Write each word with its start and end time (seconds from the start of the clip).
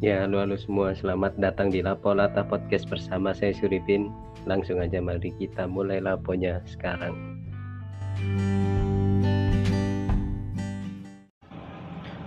Ya, 0.00 0.24
halo 0.24 0.40
halo 0.40 0.56
semua, 0.56 0.96
selamat 0.96 1.36
datang 1.36 1.68
di 1.68 1.84
Lapo 1.84 2.16
Lata 2.16 2.40
Podcast 2.40 2.88
bersama 2.88 3.36
saya 3.36 3.52
Suripin. 3.52 4.08
Langsung 4.48 4.80
aja 4.80 4.96
mari 4.96 5.28
kita 5.36 5.68
mulai 5.68 6.00
laponya 6.00 6.64
sekarang. 6.64 7.12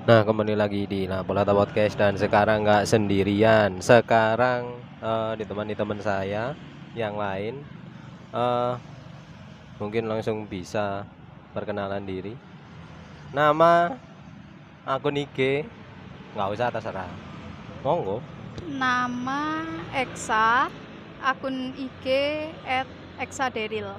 Nah, 0.05 0.21
kembali 0.21 0.53
lagi 0.53 0.85
di 0.85 1.09
Lapo 1.09 1.33
Lata 1.33 1.49
Podcast 1.49 1.97
dan 1.97 2.13
sekarang 2.13 2.61
nggak 2.61 2.85
sendirian. 2.85 3.81
Sekarang 3.81 4.77
uh, 5.01 5.33
ditemani 5.33 5.73
teman 5.73 5.97
saya 5.97 6.53
yang 6.93 7.17
lain. 7.17 7.65
Uh, 8.29 8.77
mungkin 9.81 10.05
langsung 10.05 10.45
bisa 10.45 11.09
perkenalan 11.57 12.05
diri. 12.05 12.37
Nama 13.33 13.97
akun 14.85 15.17
IG 15.17 15.65
nggak 16.37 16.53
usah 16.53 16.69
terserah 16.69 17.32
monggo 17.83 18.23
Nama 18.63 19.67
Eksa, 19.91 20.71
akun 21.19 21.75
IG 21.75 22.05
at 22.63 22.87
Eksaderil. 23.19 23.91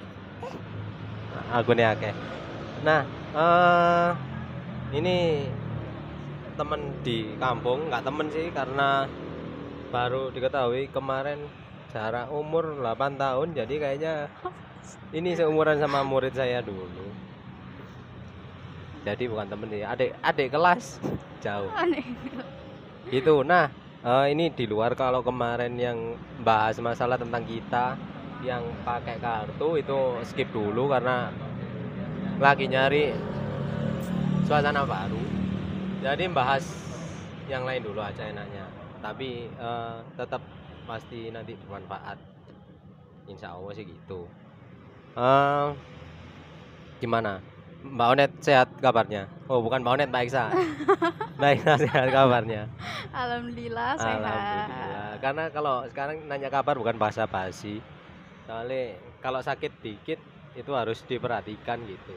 akunnya 1.52 1.92
akeh 1.92 2.15
nah 2.87 3.02
eh 3.34 4.11
ini 4.95 5.47
temen 6.55 6.95
di 7.02 7.34
kampung 7.37 7.91
nggak 7.91 8.05
temen 8.06 8.27
sih 8.30 8.48
karena 8.55 9.11
baru 9.91 10.30
diketahui 10.30 10.89
kemarin 10.95 11.42
jarak 11.91 12.30
umur 12.30 12.78
8 12.78 13.19
tahun 13.19 13.48
jadi 13.55 13.75
kayaknya 13.83 14.14
ini 15.11 15.34
seumuran 15.34 15.83
sama 15.83 16.06
murid 16.06 16.34
saya 16.34 16.62
dulu 16.62 16.87
jadi 19.03 19.25
bukan 19.27 19.47
temen 19.51 19.69
nih 19.75 19.83
adik 19.84 20.11
adik 20.23 20.48
kelas 20.55 21.03
jauh 21.42 21.70
Aneh. 21.75 22.06
Gitu. 23.12 23.45
Nah, 23.45 23.69
eh, 24.05 24.27
ini 24.36 24.52
di 24.52 24.69
luar 24.69 24.92
kalau 24.92 25.24
kemarin 25.24 25.72
yang 25.80 25.98
bahas 26.44 26.77
masalah 26.78 27.16
tentang 27.16 27.42
kita 27.48 27.97
yang 28.44 28.61
pakai 28.84 29.16
kartu 29.16 29.80
itu 29.80 30.00
skip 30.28 30.52
dulu 30.52 30.92
karena 30.92 31.33
lagi 32.36 32.69
nyari 32.69 33.16
suasana 34.44 34.84
baru. 34.84 35.22
Jadi 36.05 36.28
bahas 36.28 36.64
yang 37.48 37.64
lain 37.64 37.80
dulu 37.80 38.05
aja 38.05 38.28
enaknya. 38.28 38.69
Tapi 39.00 39.48
eh, 39.48 39.96
tetap 40.20 40.44
pasti 40.84 41.33
nanti 41.33 41.56
bermanfaat. 41.64 42.20
Insya 43.24 43.56
Allah 43.56 43.72
sih 43.72 43.89
gitu. 43.89 44.28
Eh, 45.16 45.68
gimana? 47.00 47.53
Mbak 47.84 48.08
Onet 48.16 48.32
sehat 48.40 48.68
kabarnya? 48.80 49.28
Oh 49.44 49.60
bukan 49.60 49.84
Mbak 49.84 49.92
Onet, 50.00 50.08
Mbak 50.08 50.22
Iksa. 50.24 50.44
Mbak 51.38 51.50
Iksa 51.60 51.72
sehat 51.84 52.08
kabarnya. 52.08 52.62
Alhamdulillah 53.12 53.90
sehat. 54.00 54.24
Alhamdulillah. 54.24 55.08
Karena 55.20 55.44
kalau 55.52 55.77
sekarang 55.92 56.16
nanya 56.24 56.48
kabar 56.48 56.80
bukan 56.80 56.96
bahasa 56.96 57.28
basi. 57.28 57.84
Soalnya 58.48 58.96
kalau 59.20 59.44
sakit 59.44 59.72
dikit 59.84 60.16
itu 60.56 60.72
harus 60.72 61.05
diperhatikan 61.05 61.77
gitu. 61.84 62.16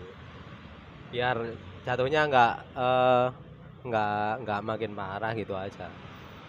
Biar 1.11 1.35
jatuhnya 1.83 2.31
nggak 2.31 2.53
eh, 2.79 3.25
nggak 3.87 4.29
nggak 4.47 4.59
makin 4.63 4.91
parah 4.95 5.31
gitu 5.35 5.51
aja. 5.51 5.91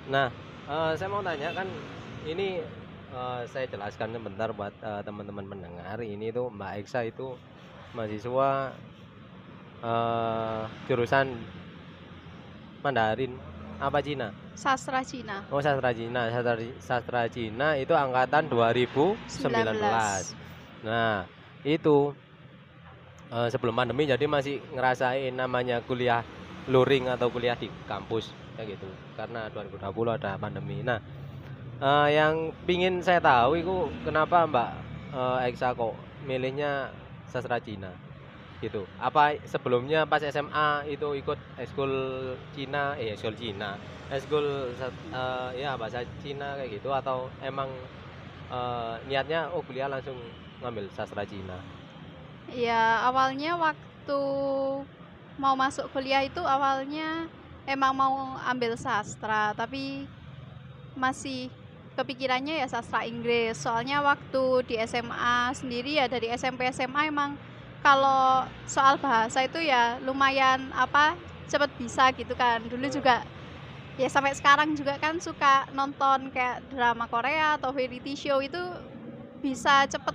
Nah, 0.06 0.30
eh, 0.70 0.92
saya 0.94 1.08
mau 1.10 1.26
tanya 1.26 1.50
kan 1.50 1.66
ini 2.22 2.62
eh, 3.10 3.40
saya 3.50 3.66
jelaskan 3.66 4.14
sebentar 4.14 4.54
buat 4.54 4.74
eh, 4.78 5.02
teman-teman 5.02 5.46
mendengar. 5.46 5.98
Ini 6.06 6.30
tuh 6.30 6.54
Mbak 6.54 6.72
Eksa 6.86 7.02
itu 7.02 7.34
mahasiswa 7.98 8.70
eh, 9.82 10.62
jurusan 10.90 11.26
Mandarin 12.82 13.34
apa 13.78 13.98
Cina? 14.02 14.30
Sastra 14.58 15.06
Cina. 15.06 15.46
Oh 15.54 15.62
sastra 15.62 15.94
Cina, 15.94 16.30
sastra, 16.34 16.54
sastra 16.82 17.22
Cina 17.30 17.78
itu 17.78 17.94
angkatan 17.94 18.50
2019. 18.50 19.22
19. 19.30 20.34
Nah 20.82 21.26
itu 21.62 22.14
eh, 23.30 23.48
sebelum 23.50 23.74
pandemi 23.74 24.06
jadi 24.06 24.26
masih 24.26 24.58
ngerasain 24.74 25.34
namanya 25.34 25.78
kuliah 25.86 26.22
luring 26.68 27.06
atau 27.06 27.30
kuliah 27.30 27.54
di 27.54 27.70
kampus 27.86 28.34
kayak 28.58 28.78
gitu. 28.78 28.88
Karena 29.14 29.46
2020 29.54 30.10
ada 30.10 30.34
pandemi. 30.38 30.82
Nah 30.82 30.98
eh, 31.78 32.08
yang 32.18 32.50
pingin 32.66 32.98
saya 32.98 33.22
tahu 33.22 33.62
itu 33.62 33.74
kenapa 34.02 34.42
Mbak 34.42 34.70
eh, 35.14 35.48
Eksa 35.50 35.74
kok 35.74 35.94
milihnya 36.26 36.90
sastra 37.30 37.62
Cina 37.62 38.07
gitu. 38.58 38.82
Apa 38.98 39.38
sebelumnya 39.46 40.02
pas 40.04 40.22
SMA 40.22 40.82
itu 40.90 41.14
ikut 41.14 41.38
ekskul 41.62 41.92
Cina, 42.54 42.98
eh 42.98 43.14
ekskul 43.14 43.34
Cina, 43.38 43.78
ekskul 44.10 44.74
sat- 44.74 45.04
eh, 45.14 45.62
ya 45.62 45.78
bahasa 45.78 46.02
Cina 46.22 46.58
kayak 46.58 46.82
gitu 46.82 46.90
atau 46.90 47.30
emang 47.42 47.70
eh, 48.50 48.94
niatnya 49.06 49.46
oh 49.54 49.62
kuliah 49.62 49.86
langsung 49.86 50.16
ngambil 50.62 50.90
sastra 50.96 51.22
Cina. 51.22 51.54
Ya 52.50 53.04
awalnya 53.04 53.54
waktu 53.60 54.20
mau 55.38 55.54
masuk 55.54 55.86
kuliah 55.94 56.24
itu 56.26 56.42
awalnya 56.42 57.28
emang 57.68 57.92
mau 57.94 58.34
ambil 58.48 58.74
sastra 58.74 59.54
tapi 59.54 60.08
masih 60.98 61.46
kepikirannya 61.94 62.58
ya 62.58 62.66
sastra 62.66 63.06
Inggris 63.06 63.54
soalnya 63.54 64.02
waktu 64.02 64.66
di 64.66 64.74
SMA 64.82 65.52
sendiri 65.54 66.00
ya 66.02 66.10
dari 66.10 66.32
SMP 66.34 66.66
SMA 66.74 67.06
emang 67.06 67.38
kalau 67.82 68.44
soal 68.66 68.98
bahasa 68.98 69.46
itu 69.46 69.58
ya 69.62 69.96
lumayan 70.02 70.70
apa 70.74 71.14
cepet 71.48 71.70
bisa 71.78 72.10
gitu 72.14 72.34
kan. 72.34 72.62
Dulu 72.66 72.86
juga 72.90 73.24
ya 73.98 74.06
sampai 74.06 74.34
sekarang 74.36 74.78
juga 74.78 74.98
kan 75.00 75.18
suka 75.18 75.66
nonton 75.74 76.30
kayak 76.30 76.62
drama 76.70 77.06
Korea 77.10 77.58
atau 77.58 77.74
variety 77.74 78.14
show 78.14 78.38
itu 78.42 78.60
bisa 79.42 79.86
cepet 79.86 80.14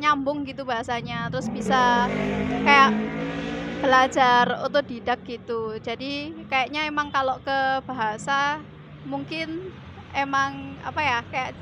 nyambung 0.00 0.44
gitu 0.44 0.64
bahasanya. 0.64 1.28
Terus 1.32 1.48
bisa 1.52 2.08
kayak 2.64 2.90
belajar 3.80 4.44
otodidak 4.64 5.20
gitu. 5.28 5.76
Jadi 5.80 6.32
kayaknya 6.48 6.88
emang 6.88 7.12
kalau 7.12 7.36
ke 7.44 7.84
bahasa 7.84 8.60
mungkin 9.06 9.70
emang 10.16 10.74
apa 10.82 11.00
ya 11.04 11.18
kayak 11.28 11.52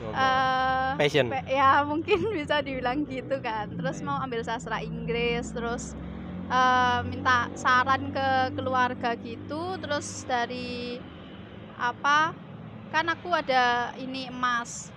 Eh 0.00 0.92
Passion. 1.00 1.26
pe- 1.32 1.46
ya 1.52 1.84
mungkin 1.84 2.16
bisa 2.38 2.60
dibilang 2.60 3.04
gitu 3.08 3.36
kan. 3.40 3.68
Terus 3.72 4.00
mau 4.04 4.20
ambil 4.20 4.44
sastra 4.44 4.80
Inggris 4.84 5.48
terus 5.52 5.96
eh, 6.52 7.00
minta 7.08 7.48
saran 7.56 8.12
ke 8.12 8.52
keluarga 8.56 9.16
gitu. 9.16 9.76
Terus 9.80 10.24
dari 10.28 11.00
apa 11.76 12.32
kan 12.92 13.06
aku 13.12 13.28
ada 13.32 13.92
ini 14.00 14.28
emas. 14.32 14.92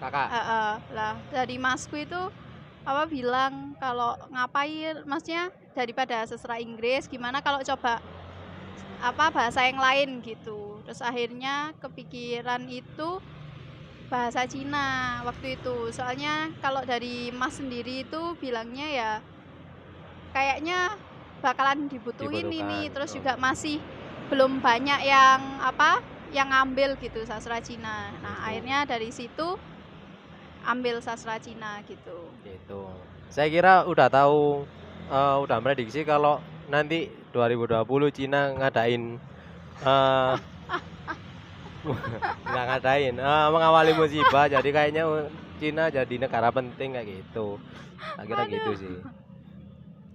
Kakak. 0.00 0.26
Eh, 0.30 0.36
eh, 0.36 0.72
lah 0.94 1.14
dari 1.30 1.56
masku 1.56 1.96
itu 1.98 2.18
apa 2.84 3.08
bilang 3.08 3.72
kalau 3.80 4.12
ngapain 4.28 5.00
maksudnya 5.08 5.48
daripada 5.72 6.26
sastra 6.28 6.60
Inggris 6.60 7.08
gimana 7.08 7.40
kalau 7.40 7.64
coba 7.64 7.96
apa 9.00 9.26
bahasa 9.32 9.64
yang 9.68 9.80
lain 9.80 10.20
gitu. 10.24 10.80
Terus 10.84 11.00
akhirnya 11.04 11.72
kepikiran 11.80 12.64
itu 12.68 13.08
bahasa 14.12 14.44
Cina 14.44 15.20
waktu 15.24 15.56
itu 15.56 15.90
soalnya 15.90 16.52
kalau 16.60 16.84
dari 16.84 17.32
Mas 17.32 17.56
sendiri 17.56 18.04
itu 18.04 18.22
bilangnya 18.38 18.86
ya 18.88 19.12
kayaknya 20.36 20.98
bakalan 21.40 21.88
dibutuhin 21.88 22.48
ini 22.48 22.88
terus 22.92 23.12
oh. 23.12 23.20
juga 23.20 23.36
masih 23.36 23.80
belum 24.28 24.60
banyak 24.60 25.04
yang 25.04 25.40
apa 25.60 26.00
yang 26.32 26.50
ngambil 26.50 26.96
gitu 26.98 27.22
sastra 27.24 27.60
Cina 27.60 28.10
nah 28.20 28.34
Gitu. 28.34 28.46
akhirnya 28.48 28.78
dari 28.88 29.08
situ 29.12 29.48
ambil 30.64 30.98
sastra 31.04 31.36
Cina 31.38 31.80
gitu 31.84 32.28
Gitu. 32.44 32.82
Saya 33.28 33.48
kira 33.50 33.74
udah 33.84 34.08
tahu 34.08 34.64
eh, 35.10 35.36
udah 35.42 35.58
prediksi 35.60 36.06
kalau 36.06 36.40
nanti 36.70 37.10
2020 37.34 37.84
Cina 38.14 38.52
ngadain 38.56 39.20
eh 39.84 40.34
nggak 42.48 42.64
ngadain 42.68 43.14
eh, 43.20 43.46
mengawali 43.52 43.92
musibah 43.92 44.48
jadi 44.48 44.68
kayaknya 44.72 45.04
uh, 45.04 45.28
Cina 45.60 45.92
jadi 45.92 46.14
negara 46.16 46.48
penting 46.50 46.96
kayak 46.96 47.08
gitu. 47.08 47.60
Tak 48.16 48.24
kira 48.26 48.42
gitu 48.48 48.70
sih. 48.74 48.94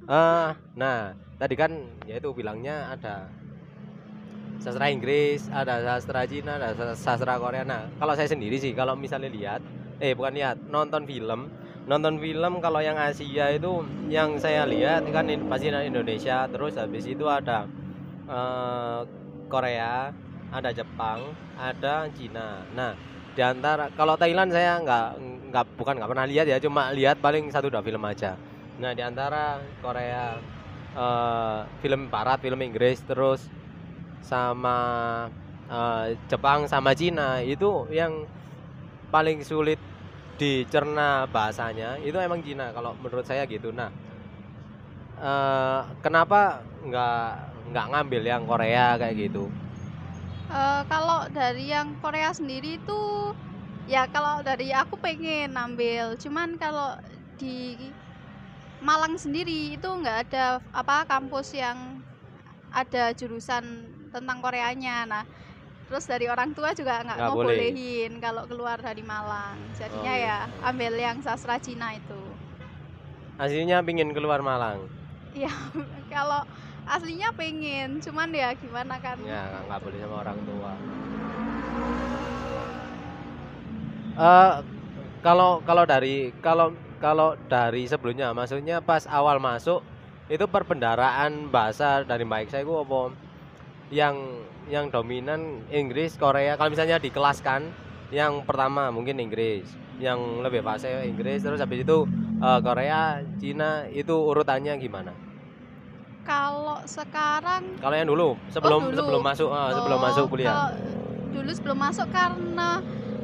Eh, 0.09 0.49
nah, 0.73 1.13
tadi 1.37 1.53
kan 1.53 1.71
ya 2.09 2.17
itu 2.17 2.29
bilangnya 2.33 2.89
ada 2.91 3.29
sastra 4.59 4.91
Inggris, 4.91 5.47
ada 5.53 5.79
sastra 5.85 6.25
Cina, 6.27 6.59
ada 6.59 6.75
sas- 6.75 6.99
sastra 6.99 7.39
Korea. 7.39 7.63
Nah, 7.63 7.87
kalau 8.01 8.13
saya 8.17 8.27
sendiri 8.27 8.59
sih 8.59 8.73
kalau 8.75 8.97
misalnya 8.97 9.29
lihat 9.31 9.61
eh 9.99 10.15
bukan 10.15 10.33
lihat, 10.35 10.57
nonton 10.67 11.05
film. 11.05 11.47
Nonton 11.87 12.21
film 12.21 12.61
kalau 12.61 12.83
yang 12.83 12.99
Asia 12.99 13.49
itu 13.49 13.81
yang 14.11 14.37
saya 14.37 14.65
lihat 14.67 15.07
kan 15.09 15.25
pasti 15.49 15.71
Indonesia, 15.71 16.45
terus 16.51 16.75
habis 16.75 17.05
itu 17.07 17.25
ada 17.25 17.65
eh, 18.27 18.99
Korea, 19.49 20.13
ada 20.49 20.69
Jepang, 20.73 21.19
ada 21.57 22.09
Cina. 22.13 22.65
Nah, 22.73 22.91
di 23.37 23.41
antara 23.45 23.89
kalau 23.93 24.17
Thailand 24.17 24.49
saya 24.49 24.81
nggak 24.81 25.07
nggak 25.53 25.65
bukan 25.77 25.93
nggak 26.01 26.09
pernah 26.11 26.25
lihat 26.29 26.45
ya, 26.49 26.57
cuma 26.61 26.89
lihat 26.93 27.21
paling 27.21 27.49
satu 27.53 27.69
dua 27.69 27.81
film 27.85 28.01
aja. 28.05 28.35
Nah, 28.81 28.91
di 28.97 29.01
antara 29.05 29.61
Korea 29.83 30.37
eh, 30.97 31.59
film 31.81 32.09
barat, 32.09 32.41
film 32.41 32.59
Inggris, 32.65 33.01
terus 33.05 33.45
sama 34.25 34.77
eh, 35.69 36.17
Jepang 36.29 36.65
sama 36.65 36.91
Cina 36.97 37.39
itu 37.45 37.87
yang 37.93 38.25
paling 39.13 39.41
sulit 39.45 39.79
dicerna 40.39 41.27
bahasanya 41.29 41.99
itu 42.01 42.15
emang 42.17 42.41
Cina 42.41 42.71
kalau 42.73 42.95
menurut 42.97 43.25
saya 43.27 43.45
gitu. 43.45 43.69
Nah, 43.75 43.89
eh, 45.19 45.81
kenapa 46.03 46.63
nggak 46.85 47.19
nggak 47.69 47.85
ngambil 47.93 48.21
yang 48.25 48.43
Korea 48.49 48.97
kayak 48.97 49.15
gitu? 49.29 49.45
Eh, 50.49 50.81
kalau 50.89 51.29
dari 51.29 51.69
yang 51.69 51.93
Korea 52.01 52.33
sendiri 52.33 52.81
itu 52.81 53.01
ya 53.85 54.09
kalau 54.09 54.41
dari 54.41 54.73
aku 54.73 54.97
pengen 54.97 55.53
ambil. 55.53 56.17
Cuman 56.17 56.57
kalau 56.57 56.97
di 57.37 57.77
Malang 58.81 59.13
sendiri 59.19 59.77
itu 59.77 59.85
nggak 59.85 60.31
ada 60.31 60.57
apa 60.73 61.05
kampus 61.05 61.53
yang 61.53 62.01
ada 62.73 63.13
jurusan 63.13 63.85
tentang 64.09 64.41
Koreanya. 64.41 65.05
Nah 65.05 65.23
terus 65.85 66.09
dari 66.09 66.25
orang 66.25 66.53
tua 66.57 66.73
juga 66.73 67.01
nggak 67.05 67.17
mau 67.29 67.37
boleh. 67.37 67.69
bolehin 67.69 68.17
kalau 68.17 68.49
keluar 68.49 68.81
dari 68.81 69.05
Malang. 69.05 69.53
Jadinya 69.77 70.13
Oh, 70.17 70.23
ya 70.25 70.37
ambil 70.65 70.93
yang 70.97 71.21
sastra 71.21 71.61
Cina 71.61 71.93
itu. 71.93 72.21
Aslinya 73.37 73.85
pingin 73.85 74.09
keluar 74.17 74.41
Malang. 74.41 74.81
ya 75.37 75.53
kalau 76.13 76.41
aslinya 76.89 77.29
pengen 77.37 78.01
cuman 78.01 78.33
ya 78.33 78.49
gimana 78.57 78.97
kan? 78.97 79.15
Ya 79.21 79.45
nggak- 79.69 79.81
boleh 79.85 79.99
sama 80.01 80.15
orang 80.25 80.37
tua. 80.41 80.71
Eh 84.19 84.53
kalau 85.21 85.61
kalau 85.61 85.83
dari 85.85 86.33
kalau 86.41 86.73
kalau 86.99 87.37
dari 87.47 87.85
sebelumnya, 87.87 88.33
maksudnya 88.33 88.81
pas 88.81 89.05
awal 89.07 89.37
masuk 89.39 89.85
itu 90.27 90.43
perbendaraan 90.49 91.47
bahasa 91.47 92.01
dari 92.03 92.25
baik 92.25 92.49
saya 92.49 92.65
itu 92.65 92.73
apa? 92.73 93.13
Yang 93.93 94.15
yang 94.69 94.85
dominan 94.93 95.65
Inggris 95.73 96.13
Korea 96.17 96.53
kalau 96.57 96.69
misalnya 96.69 97.01
di 97.01 97.09
kelas 97.09 97.41
kan 97.41 97.65
yang 98.13 98.45
pertama 98.45 98.89
mungkin 98.93 99.17
Inggris 99.17 99.65
yang 99.97 100.41
lebih 100.45 100.61
fase 100.61 100.89
Inggris 101.09 101.41
terus 101.41 101.57
habis 101.57 101.81
itu 101.81 102.05
eh, 102.37 102.59
Korea 102.61 103.17
Cina 103.41 103.89
itu 103.89 104.13
urutannya 104.13 104.77
gimana 104.77 105.09
kalau 106.21 106.79
sekarang 106.85 107.75
kalau 107.75 107.95
yang 107.95 108.07
dulu 108.07 108.29
sebelum 108.47 108.81
dulu. 108.85 108.97
sebelum 108.97 109.21
masuk 109.21 109.49
eh, 109.49 109.69
sebelum 109.73 109.97
Oh, 109.97 110.03
masuk 110.03 110.25
kuliah 110.27 110.49
kalau 110.49 110.69
dulu 111.29 111.51
sebelum 111.51 111.77
masuk 111.79 112.07
karena 112.07 112.71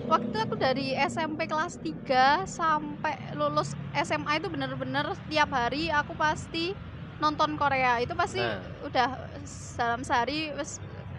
waktu 0.05 0.35
aku 0.37 0.55
dari 0.55 0.93
SMP 0.95 1.45
kelas 1.45 1.77
3 1.77 2.45
sampai 2.45 3.33
lulus 3.33 3.73
SMA 3.91 4.37
itu 4.37 4.47
bener-bener 4.47 5.05
tiap 5.25 5.49
hari 5.49 5.89
aku 5.89 6.13
pasti 6.13 6.77
nonton 7.17 7.55
Korea 7.55 7.97
itu 7.97 8.13
pasti 8.13 8.37
Nah. 8.37 8.59
udah 8.83 9.09
dalam 9.73 10.01
sehari 10.03 10.51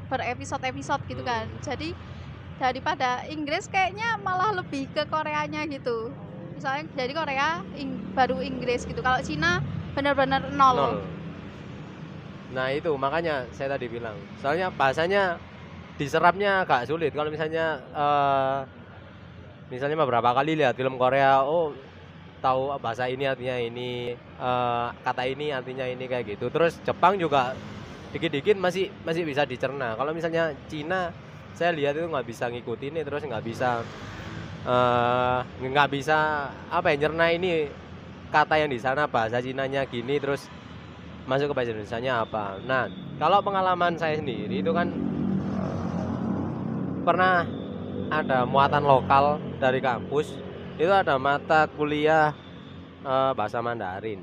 berepisode-episode 0.06 1.02
gitu 1.04 1.22
Hmm. 1.22 1.28
kan 1.28 1.44
jadi 1.60 1.90
daripada 2.56 3.26
Inggris 3.26 3.66
kayaknya 3.66 4.16
malah 4.16 4.54
lebih 4.54 4.88
ke 4.88 5.04
Koreanya 5.04 5.66
gitu 5.66 6.14
misalnya 6.54 6.88
jadi 6.94 7.12
Korea 7.12 7.48
Ing- 7.74 8.14
baru 8.14 8.40
Inggris 8.40 8.86
gitu 8.86 9.02
kalau 9.02 9.20
Cina 9.20 9.60
bener-bener 9.92 10.40
nol, 10.52 10.76
nol. 10.76 10.92
Nah 12.54 12.70
itu 12.70 12.90
makanya 12.94 13.46
saya 13.50 13.74
tadi 13.74 13.90
bilang, 13.90 14.14
soalnya 14.38 14.70
bahasanya 14.70 15.40
diserapnya 15.98 16.62
agak 16.62 16.86
sulit. 16.86 17.10
Kalau 17.10 17.32
misalnya 17.32 17.80
eh, 17.90 18.58
misalnya 19.72 19.96
beberapa 19.98 20.30
kali 20.36 20.54
lihat 20.54 20.78
film 20.78 20.94
Korea, 21.00 21.42
oh 21.42 21.74
tahu 22.38 22.76
bahasa 22.78 23.10
ini 23.10 23.26
artinya 23.26 23.56
ini, 23.58 24.14
eh, 24.18 24.86
kata 25.02 25.24
ini 25.26 25.50
artinya 25.50 25.86
ini 25.88 26.04
kayak 26.06 26.36
gitu. 26.36 26.46
Terus 26.52 26.78
Jepang 26.86 27.18
juga 27.18 27.56
dikit-dikit 28.14 28.54
masih 28.60 28.92
masih 29.02 29.26
bisa 29.26 29.42
dicerna. 29.42 29.98
Kalau 29.98 30.14
misalnya 30.14 30.54
Cina, 30.70 31.10
saya 31.56 31.72
lihat 31.72 31.96
itu 31.96 32.06
nggak 32.06 32.26
bisa 32.28 32.52
ngikutin 32.52 33.00
terus 33.02 33.24
nggak 33.24 33.44
bisa 33.44 33.80
eh, 34.68 35.40
nggak 35.66 35.88
bisa 35.90 36.48
apa 36.68 36.92
ya 36.92 37.08
nyerna 37.08 37.26
ini 37.32 37.66
kata 38.30 38.60
yang 38.60 38.70
di 38.70 38.76
sana 38.76 39.08
bahasa 39.08 39.40
Cinanya 39.40 39.88
gini 39.88 40.20
terus 40.20 40.52
masuk 41.26 41.52
ke 41.52 41.54
bahasa 41.54 41.74
Indonesia 41.74 42.22
apa. 42.22 42.56
Nah, 42.62 42.86
kalau 43.18 43.42
pengalaman 43.42 43.98
saya 43.98 44.16
sendiri 44.16 44.62
itu 44.62 44.70
kan 44.70 44.88
pernah 47.02 47.46
ada 48.10 48.46
muatan 48.46 48.86
lokal 48.86 49.42
dari 49.58 49.82
kampus 49.82 50.34
itu 50.78 50.92
ada 50.92 51.18
mata 51.18 51.66
kuliah 51.66 52.30
eh, 53.02 53.32
bahasa 53.34 53.58
Mandarin. 53.58 54.22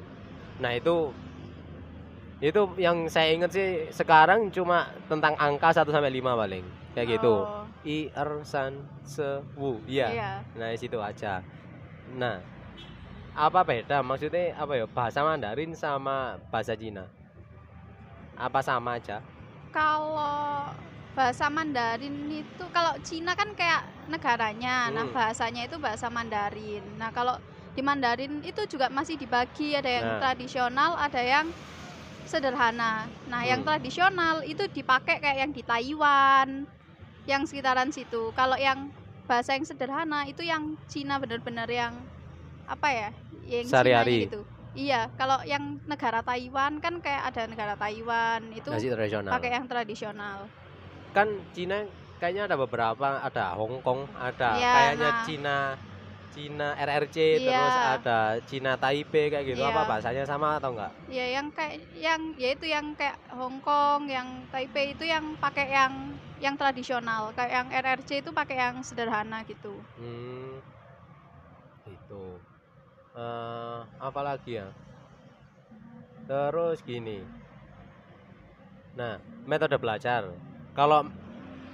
Nah, 0.63 0.71
itu 0.71 1.11
itu 2.43 2.59
yang 2.75 3.07
saya 3.07 3.31
ingat 3.31 3.55
sih 3.55 3.87
sekarang 3.91 4.51
cuma 4.51 4.91
tentang 5.07 5.31
angka 5.39 5.71
1 5.71 5.87
sampai 5.87 6.11
5 6.11 6.35
paling. 6.35 6.65
Kayak 6.93 7.17
gitu. 7.19 7.35
Oh, 7.41 7.65
I 7.87 8.11
er 8.13 8.31
san 8.45 8.85
se 9.01 9.41
wu. 9.57 9.81
Iya. 9.89 10.07
iya. 10.11 10.31
Nah, 10.53 10.69
situ 10.77 10.99
aja. 11.01 11.41
Nah, 12.13 12.37
apa 13.33 13.61
beda? 13.65 14.01
Maksudnya 14.05 14.53
apa 14.57 14.73
ya? 14.79 14.85
Bahasa 14.89 15.19
Mandarin 15.25 15.73
sama 15.77 16.37
bahasa 16.53 16.73
Cina? 16.77 17.09
Apa 18.37 18.61
sama 18.65 18.97
aja? 18.97 19.21
kalau 19.73 20.69
bahasa 21.13 21.45
Mandarin 21.49 22.29
itu 22.29 22.65
kalau 22.73 22.93
Cina 23.05 23.33
kan 23.37 23.49
kayak 23.53 23.83
negaranya, 24.09 24.89
nah 24.93 25.05
Hmm. 25.05 25.13
bahasanya 25.13 25.65
itu 25.69 25.77
bahasa 25.81 26.09
Mandarin. 26.09 26.97
Nah 26.97 27.09
kalau 27.13 27.37
di 27.73 27.81
Mandarin 27.81 28.41
itu 28.45 28.61
juga 28.69 28.89
masih 28.89 29.17
dibagi 29.17 29.73
ada 29.77 29.89
yang 29.89 30.07
Nah. 30.09 30.21
tradisional, 30.21 30.97
ada 30.97 31.21
yang 31.21 31.47
sederhana. 32.25 33.09
Nah 33.25 33.43
yang 33.45 33.61
Hmm. 33.61 33.67
tradisional 33.67 34.41
itu 34.45 34.63
dipakai 34.71 35.19
kayak 35.23 35.37
yang 35.47 35.51
di 35.53 35.63
Taiwan, 35.65 36.49
yang 37.25 37.43
sekitaran 37.49 37.89
situ. 37.93 38.31
Kalau 38.35 38.57
yang 38.59 38.93
bahasa 39.29 39.55
yang 39.57 39.65
sederhana 39.65 40.27
itu 40.29 40.43
yang 40.45 40.77
Cina 40.89 41.17
benar-benar 41.21 41.69
yang 41.71 42.12
apa 42.73 42.89
ya? 42.89 43.09
Yang 43.45 43.65
Cinanya 43.69 43.71
Sehari-hari. 43.71 44.17
gitu. 44.27 44.41
Iya, 44.73 45.01
kalau 45.13 45.37
yang 45.45 45.77
negara 45.85 46.25
Taiwan 46.25 46.81
kan 46.81 46.97
kayak 46.97 47.29
ada 47.29 47.41
negara 47.45 47.73
Taiwan 47.77 48.41
itu 48.57 48.69
Nasi 48.73 48.89
tradisional. 48.89 49.29
pakai 49.29 49.49
yang 49.53 49.65
tradisional. 49.69 50.49
Kan 51.13 51.29
Cina 51.53 51.85
kayaknya 52.17 52.49
ada 52.49 52.57
beberapa, 52.57 53.21
ada 53.21 53.53
Hong 53.53 53.85
Kong, 53.85 54.09
ada 54.17 54.57
Iya, 54.57 54.73
kayaknya 54.73 55.09
nah. 55.13 55.21
Cina 55.29 55.57
Cina 56.33 56.73
RRC 56.73 57.17
terus 57.45 57.75
Iya. 57.77 57.93
ada 58.01 58.17
Cina 58.49 58.73
Taipei 58.73 59.29
kayak 59.29 59.45
gitu. 59.53 59.61
Apa 59.61 59.85
Iya. 59.85 59.89
bahasanya 59.93 60.23
sama 60.25 60.57
atau 60.57 60.73
enggak? 60.73 60.89
Ya 61.05 61.25
yang 61.37 61.53
kayak 61.53 61.77
yang 61.93 62.21
yaitu 62.41 62.65
yang 62.65 62.97
kayak 62.97 63.21
Hong 63.29 63.61
Kong, 63.61 64.09
yang 64.09 64.49
Taipei 64.49 64.97
itu 64.97 65.05
yang 65.05 65.37
pakai 65.37 65.69
yang 65.69 66.17
yang 66.41 66.57
tradisional. 66.57 67.29
Kayak 67.37 67.51
yang 67.53 67.67
RRC 67.69 68.09
itu 68.25 68.33
pakai 68.33 68.57
yang 68.57 68.81
sederhana 68.81 69.45
gitu. 69.45 69.77
Hmm. 70.01 70.42
Itu. 73.13 73.21
eh 73.21 73.77
apa 74.01 74.21
lagi 74.25 74.57
ya? 74.57 74.67
Terus 76.25 76.81
gini. 76.81 77.21
Nah, 78.93 79.17
metode 79.45 79.77
belajar. 79.77 80.33
Kalau 80.73 81.05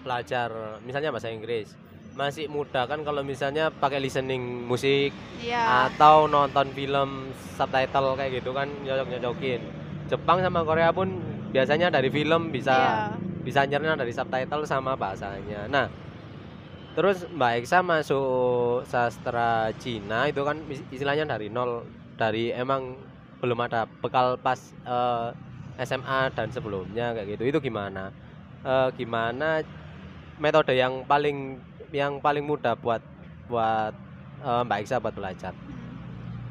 belajar 0.04 0.52
misalnya 0.84 1.12
bahasa 1.12 1.32
Inggris, 1.32 1.76
masih 2.16 2.52
mudah 2.52 2.88
kan 2.88 3.04
kalau 3.04 3.24
misalnya 3.24 3.72
pakai 3.72 4.00
listening 4.00 4.68
musik 4.68 5.12
Iya. 5.40 5.88
atau 5.88 6.28
nonton 6.28 6.72
film 6.76 7.32
subtitle 7.56 8.16
kayak 8.16 8.44
gitu 8.44 8.52
kan 8.52 8.68
nyocok-nyocokin. 8.84 9.62
Jepang 10.10 10.44
sama 10.44 10.66
Korea 10.66 10.92
pun 10.92 11.20
biasanya 11.52 11.88
dari 11.88 12.10
film 12.10 12.52
bisa 12.52 12.76
Iya. 12.76 13.16
bisa 13.40 13.62
nyerna 13.64 13.96
dari 13.96 14.12
subtitle 14.12 14.68
sama 14.68 14.96
bahasanya. 14.96 15.68
Nah, 15.72 15.88
terus 17.00 17.24
Mbak 17.32 17.64
Eksa 17.64 17.80
masuk 17.80 18.84
sastra 18.84 19.72
Cina 19.80 20.28
itu 20.28 20.44
kan 20.44 20.60
is- 20.68 20.84
istilahnya 20.92 21.24
dari 21.24 21.48
nol, 21.48 21.88
dari 22.20 22.52
emang 22.52 23.00
belum 23.40 23.56
ada 23.64 23.88
bekal 24.04 24.36
pas 24.36 24.60
eh, 24.84 25.32
SMA 25.80 26.28
dan 26.36 26.52
sebelumnya 26.52 27.16
kayak 27.16 27.40
gitu. 27.40 27.56
Itu 27.56 27.64
gimana? 27.64 28.12
Eh, 28.68 28.92
gimana 29.00 29.64
metode 30.44 30.76
yang 30.76 31.08
paling 31.08 31.64
yang 31.96 32.20
paling 32.20 32.44
mudah 32.44 32.76
buat 32.76 33.00
buat 33.48 33.96
eh, 34.44 34.62
Mbak 34.68 34.80
Eksa 34.84 35.00
buat 35.00 35.16
belajar? 35.16 35.56
Hmm. 35.56 35.80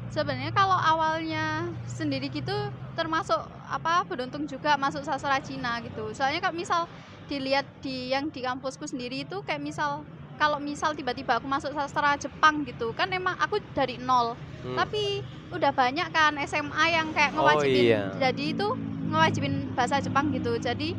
Sebenarnya 0.09 0.49
kalau 0.49 0.81
awalnya 0.81 1.69
sendiri 1.85 2.25
gitu 2.33 2.73
termasuk 2.97 3.37
apa 3.69 4.01
beruntung 4.09 4.49
juga 4.49 4.73
masuk 4.81 5.05
sastra 5.05 5.37
Cina 5.45 5.77
gitu. 5.85 6.09
Soalnya 6.17 6.41
kalau 6.41 6.57
misal 6.57 6.89
dilihat 7.29 7.69
di 7.85 8.09
yang 8.09 8.33
di 8.33 8.41
kampusku 8.41 8.89
sendiri 8.89 9.29
itu 9.29 9.37
kayak 9.45 9.61
misal 9.61 10.01
kalau 10.39 10.55
misal 10.57 10.95
tiba-tiba 10.95 11.35
aku 11.35 11.45
masuk 11.45 11.75
sastra 11.75 12.15
Jepang 12.15 12.63
gitu 12.63 12.95
kan 12.95 13.11
emang 13.11 13.35
aku 13.37 13.59
dari 13.75 13.99
nol. 13.99 14.39
Hmm. 14.59 14.75
tapi 14.75 15.23
udah 15.55 15.71
banyak 15.71 16.11
kan 16.11 16.35
SMA 16.43 16.85
yang 16.91 17.15
kayak 17.15 17.31
Oh, 17.31 17.47
ngewajibin. 17.47 17.79
iya. 17.79 18.03
jadi 18.19 18.45
itu 18.51 18.67
ngewajibin 19.07 19.71
bahasa 19.71 20.03
Jepang 20.03 20.35
gitu. 20.35 20.51
Jadi 20.59 20.91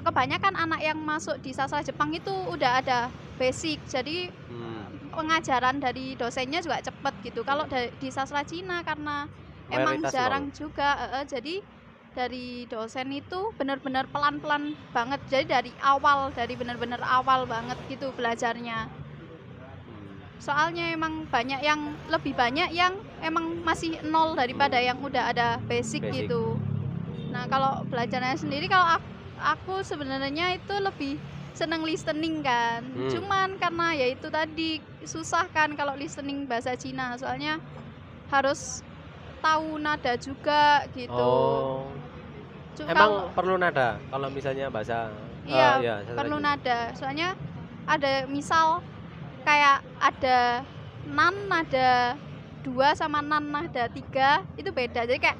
kebanyakan 0.00 0.56
anak 0.56 0.80
yang 0.80 0.96
masuk 0.96 1.36
di 1.38 1.52
sastra 1.52 1.84
Jepang 1.84 2.08
itu 2.10 2.32
udah 2.48 2.80
ada 2.80 3.12
basic. 3.36 3.84
Jadi 3.84 4.32
Hmm. 4.48 4.88
pengajaran 5.12 5.76
dari 5.76 6.16
dosennya 6.16 6.64
juga 6.64 6.80
cepet 6.80 7.14
gitu. 7.22 7.44
Kalau 7.44 7.68
da- 7.68 7.92
di 7.92 8.08
sastra 8.08 8.40
Cina 8.42 8.80
karena 8.80 9.28
emang 9.68 10.00
Mayoritas 10.00 10.12
jarang 10.14 10.44
juga 10.50 10.88
eh, 10.96 11.10
eh, 11.20 11.24
jadi 11.28 11.54
dari 12.16 12.64
dosen 12.64 13.12
itu 13.12 13.52
benar-benar 13.60 14.08
pelan-pelan 14.08 14.72
banget. 14.96 15.20
Jadi 15.28 15.44
dari 15.52 15.72
awal 15.84 16.32
dari 16.32 16.56
benar-benar 16.56 17.04
awal 17.04 17.44
banget 17.44 17.76
gitu 17.92 18.08
belajarnya. 18.16 18.88
Soalnya 20.40 20.96
emang 20.96 21.28
banyak 21.28 21.60
yang 21.60 21.92
lebih 22.08 22.32
banyak 22.32 22.72
yang 22.72 22.96
emang 23.20 23.60
masih 23.60 24.00
nol 24.08 24.32
daripada 24.32 24.80
yang 24.80 24.96
udah 25.04 25.32
ada 25.32 25.60
basic, 25.68 26.08
Basic. 26.08 26.24
gitu. 26.24 26.56
Nah 27.32 27.44
kalau 27.52 27.84
belajarnya 27.88 28.40
sendiri 28.40 28.64
kalau 28.68 28.96
aku, 28.96 29.08
aku 29.36 29.74
sebenarnya 29.84 30.56
itu 30.56 30.74
lebih 30.80 31.20
seneng 31.56 31.84
listening 31.88 32.44
kan. 32.44 32.84
Hmm. 32.84 33.08
cuman 33.08 33.56
karena 33.56 33.96
ya 33.96 34.06
itu 34.12 34.28
tadi 34.28 34.76
susah 35.08 35.48
kan 35.48 35.72
kalau 35.72 35.96
listening 35.96 36.44
bahasa 36.44 36.76
Cina. 36.76 37.16
Soalnya 37.16 37.56
harus 38.28 38.84
tahu 39.46 39.68
nada 39.78 40.12
juga 40.18 40.62
gitu. 40.90 41.14
Oh, 41.14 41.86
emang 42.82 43.30
perlu 43.32 43.54
nada 43.56 43.96
kalau 44.10 44.28
misalnya 44.28 44.66
bahasa? 44.68 45.08
Iya, 45.46 45.70
ya, 45.78 45.94
sastra 46.02 46.18
perlu 46.18 46.36
Cina. 46.42 46.48
nada. 46.58 46.78
Soalnya 46.98 47.28
ada 47.86 48.12
misal 48.26 48.82
kayak 49.46 49.78
ada 50.02 50.66
nan 51.06 51.34
nada 51.46 52.18
dua 52.66 52.98
sama 52.98 53.22
nan 53.22 53.46
nada 53.46 53.86
tiga 53.88 54.42
itu 54.58 54.74
beda. 54.74 55.06
Jadi 55.06 55.22
kayak 55.22 55.38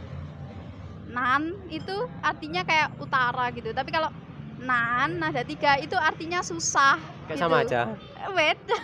nan 1.10 1.58
itu 1.66 1.96
artinya 2.22 2.62
kayak 2.62 2.94
utara 3.02 3.50
gitu. 3.50 3.74
Tapi 3.74 3.90
kalau 3.90 4.14
nan 4.62 5.18
nada 5.18 5.42
tiga 5.42 5.74
itu 5.82 5.98
artinya 5.98 6.40
susah 6.40 6.96
Kayak 7.26 7.34
gitu. 7.34 7.42
sama 7.42 7.56
aja. 7.66 7.80
Eh, 8.22 8.30
beda. 8.30 8.78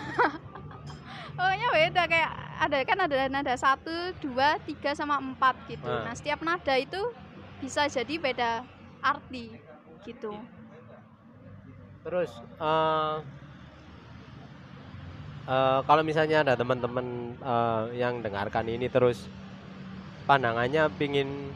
Pokoknya 1.39 1.67
beda 1.73 2.01
kayak 2.05 2.31
ada 2.63 2.79
kan 2.87 2.97
ada 3.03 3.19
nada 3.27 3.53
satu 3.55 3.91
dua 4.23 4.55
tiga 4.63 4.95
sama 4.95 5.19
empat 5.19 5.55
gitu 5.67 5.83
Ah. 5.85 6.07
nah 6.07 6.13
setiap 6.15 6.39
nada 6.41 6.73
itu 6.79 6.99
bisa 7.59 7.87
jadi 7.87 8.15
beda 8.19 8.51
arti 9.03 9.55
gitu 10.03 10.35
Terus 12.03 12.31
eh 12.59 13.15
eh, 15.47 15.79
kalau 15.87 16.03
misalnya 16.03 16.43
ada 16.43 16.53
teman-teman 16.55 17.05
eh, 17.39 17.83
yang 17.99 18.19
dengarkan 18.19 18.67
ini 18.67 18.87
terus 18.91 19.27
pandangannya 20.27 20.87
pingin 20.99 21.51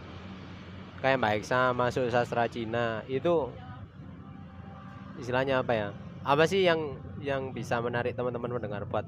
kayak 0.99 1.19
Mbak 1.19 1.33
Eksa 1.43 1.71
masuk 1.71 2.07
sastra 2.07 2.47
Cina 2.47 3.03
itu 3.07 3.51
istilahnya 5.19 5.61
apa 5.63 5.73
ya? 5.73 5.87
Apa 6.23 6.43
sih 6.45 6.63
yang 6.63 6.95
yang 7.23 7.51
bisa 7.51 7.79
menarik 7.79 8.13
teman-teman 8.13 8.59
mendengar 8.59 8.83
buat 8.85 9.07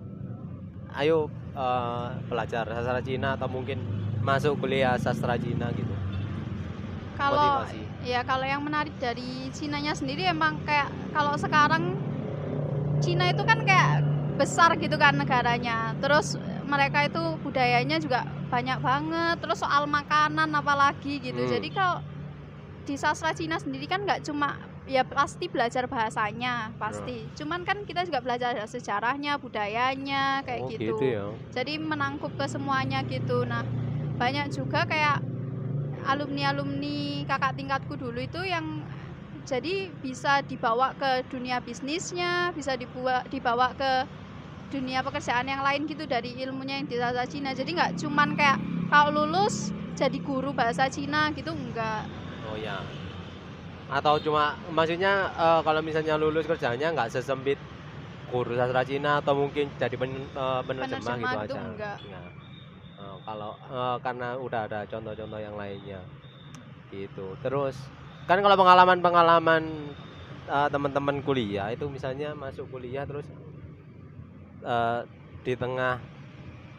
ayo 0.96 1.30
eh, 1.54 2.08
belajar 2.26 2.66
sastra 2.66 3.02
Cina 3.04 3.36
atau 3.38 3.50
mungkin 3.52 3.78
masuk 4.24 4.60
kuliah 4.62 4.96
sastra 4.98 5.36
Cina 5.38 5.70
gitu? 5.74 5.94
kalau 7.20 7.68
Motivasi. 7.68 7.84
ya 8.08 8.24
kalau 8.24 8.48
yang 8.48 8.64
menarik 8.64 8.96
dari 8.96 9.52
Cinanya 9.52 9.92
sendiri 9.92 10.24
emang 10.24 10.56
kayak 10.64 10.88
kalau 11.12 11.36
sekarang 11.36 12.00
Cina 13.04 13.28
itu 13.28 13.44
kan 13.44 13.60
kayak 13.68 14.08
besar 14.40 14.72
gitu 14.80 14.96
kan 14.96 15.20
negaranya 15.20 15.92
terus 16.00 16.40
mereka 16.64 17.04
itu 17.04 17.20
budayanya 17.44 18.00
juga 18.00 18.24
banyak 18.48 18.80
banget 18.80 19.36
terus 19.44 19.60
soal 19.60 19.84
makanan 19.84 20.48
apalagi 20.56 21.20
gitu 21.20 21.44
Hmm. 21.44 21.52
jadi 21.60 21.68
kalau 21.76 21.98
di 22.88 22.96
sastra 22.96 23.36
Cina 23.36 23.60
sendiri 23.60 23.84
kan 23.84 24.08
nggak 24.08 24.24
cuma 24.24 24.56
ya 24.90 25.06
pasti 25.06 25.46
belajar 25.46 25.86
bahasanya 25.86 26.74
pasti. 26.82 27.30
Cuman 27.38 27.62
kan 27.62 27.86
kita 27.86 28.02
juga 28.10 28.26
belajar 28.26 28.58
sejarahnya 28.66 29.38
budayanya 29.38 30.42
kayak 30.42 30.62
oh, 30.66 30.70
gitu. 30.74 30.98
gitu 30.98 31.06
ya. 31.06 31.30
jadi 31.54 31.78
menangkup 31.78 32.34
ke 32.34 32.50
semuanya 32.50 33.06
gitu. 33.06 33.46
Nah 33.46 33.62
banyak 34.18 34.50
juga 34.50 34.90
kayak 34.90 35.22
alumni 36.10 36.50
alumni 36.50 37.24
kakak 37.30 37.54
tingkatku 37.54 37.94
dulu 38.02 38.18
itu 38.18 38.42
yang 38.42 38.82
jadi 39.46 39.94
bisa 40.02 40.42
dibawa 40.42 40.98
ke 40.98 41.22
dunia 41.30 41.62
bisnisnya 41.62 42.50
bisa 42.58 42.74
dibawa 42.74 43.22
dibawa 43.30 43.72
ke 43.78 44.10
dunia 44.74 45.02
pekerjaan 45.06 45.50
yang 45.50 45.62
lain 45.66 45.86
gitu 45.90 46.06
dari 46.06 46.34
ilmunya 46.42 46.82
yang 46.82 46.90
di 46.90 46.98
bahasa 46.98 47.30
Cina. 47.30 47.54
Jadi 47.54 47.78
nggak 47.78 47.92
cuman 48.02 48.34
kayak 48.34 48.58
kalau 48.90 49.14
lulus 49.14 49.70
jadi 49.94 50.18
guru 50.18 50.50
bahasa 50.58 50.90
Cina 50.90 51.30
gitu 51.38 51.54
enggak 51.54 52.10
Oh 52.50 52.58
ya. 52.58 52.82
Atau 53.90 54.22
cuma 54.22 54.54
maksudnya 54.70 55.34
eh, 55.34 55.62
kalau 55.66 55.82
misalnya 55.82 56.16
lulus 56.22 56.46
kerjanya 56.46 56.94
nggak 56.94 57.10
sesempit 57.10 57.58
guru 58.30 58.54
sastra 58.54 58.86
Cina 58.86 59.18
atau 59.18 59.34
mungkin 59.34 59.66
jadi 59.82 59.96
pen- 59.98 60.30
eh, 60.30 60.62
penerjemah 60.66 61.16
Penerjemah 61.18 61.32
gitu 61.34 61.54
aja. 61.58 61.62
enggak. 61.74 61.98
Nggak. 62.06 62.30
Eh, 63.02 63.18
kalau 63.26 63.52
eh, 63.58 63.98
karena 64.06 64.28
udah 64.38 64.62
ada 64.70 64.80
contoh-contoh 64.86 65.40
yang 65.42 65.56
lainnya. 65.58 66.02
Gitu. 66.94 67.26
Terus 67.42 67.76
kan 68.30 68.38
kalau 68.46 68.58
pengalaman-pengalaman 68.62 69.64
eh, 70.46 70.68
teman-teman 70.70 71.18
kuliah 71.26 71.74
itu 71.74 71.90
misalnya 71.90 72.38
masuk 72.38 72.70
kuliah 72.70 73.10
terus 73.10 73.26
eh, 74.62 75.02
di 75.42 75.54
tengah 75.58 75.98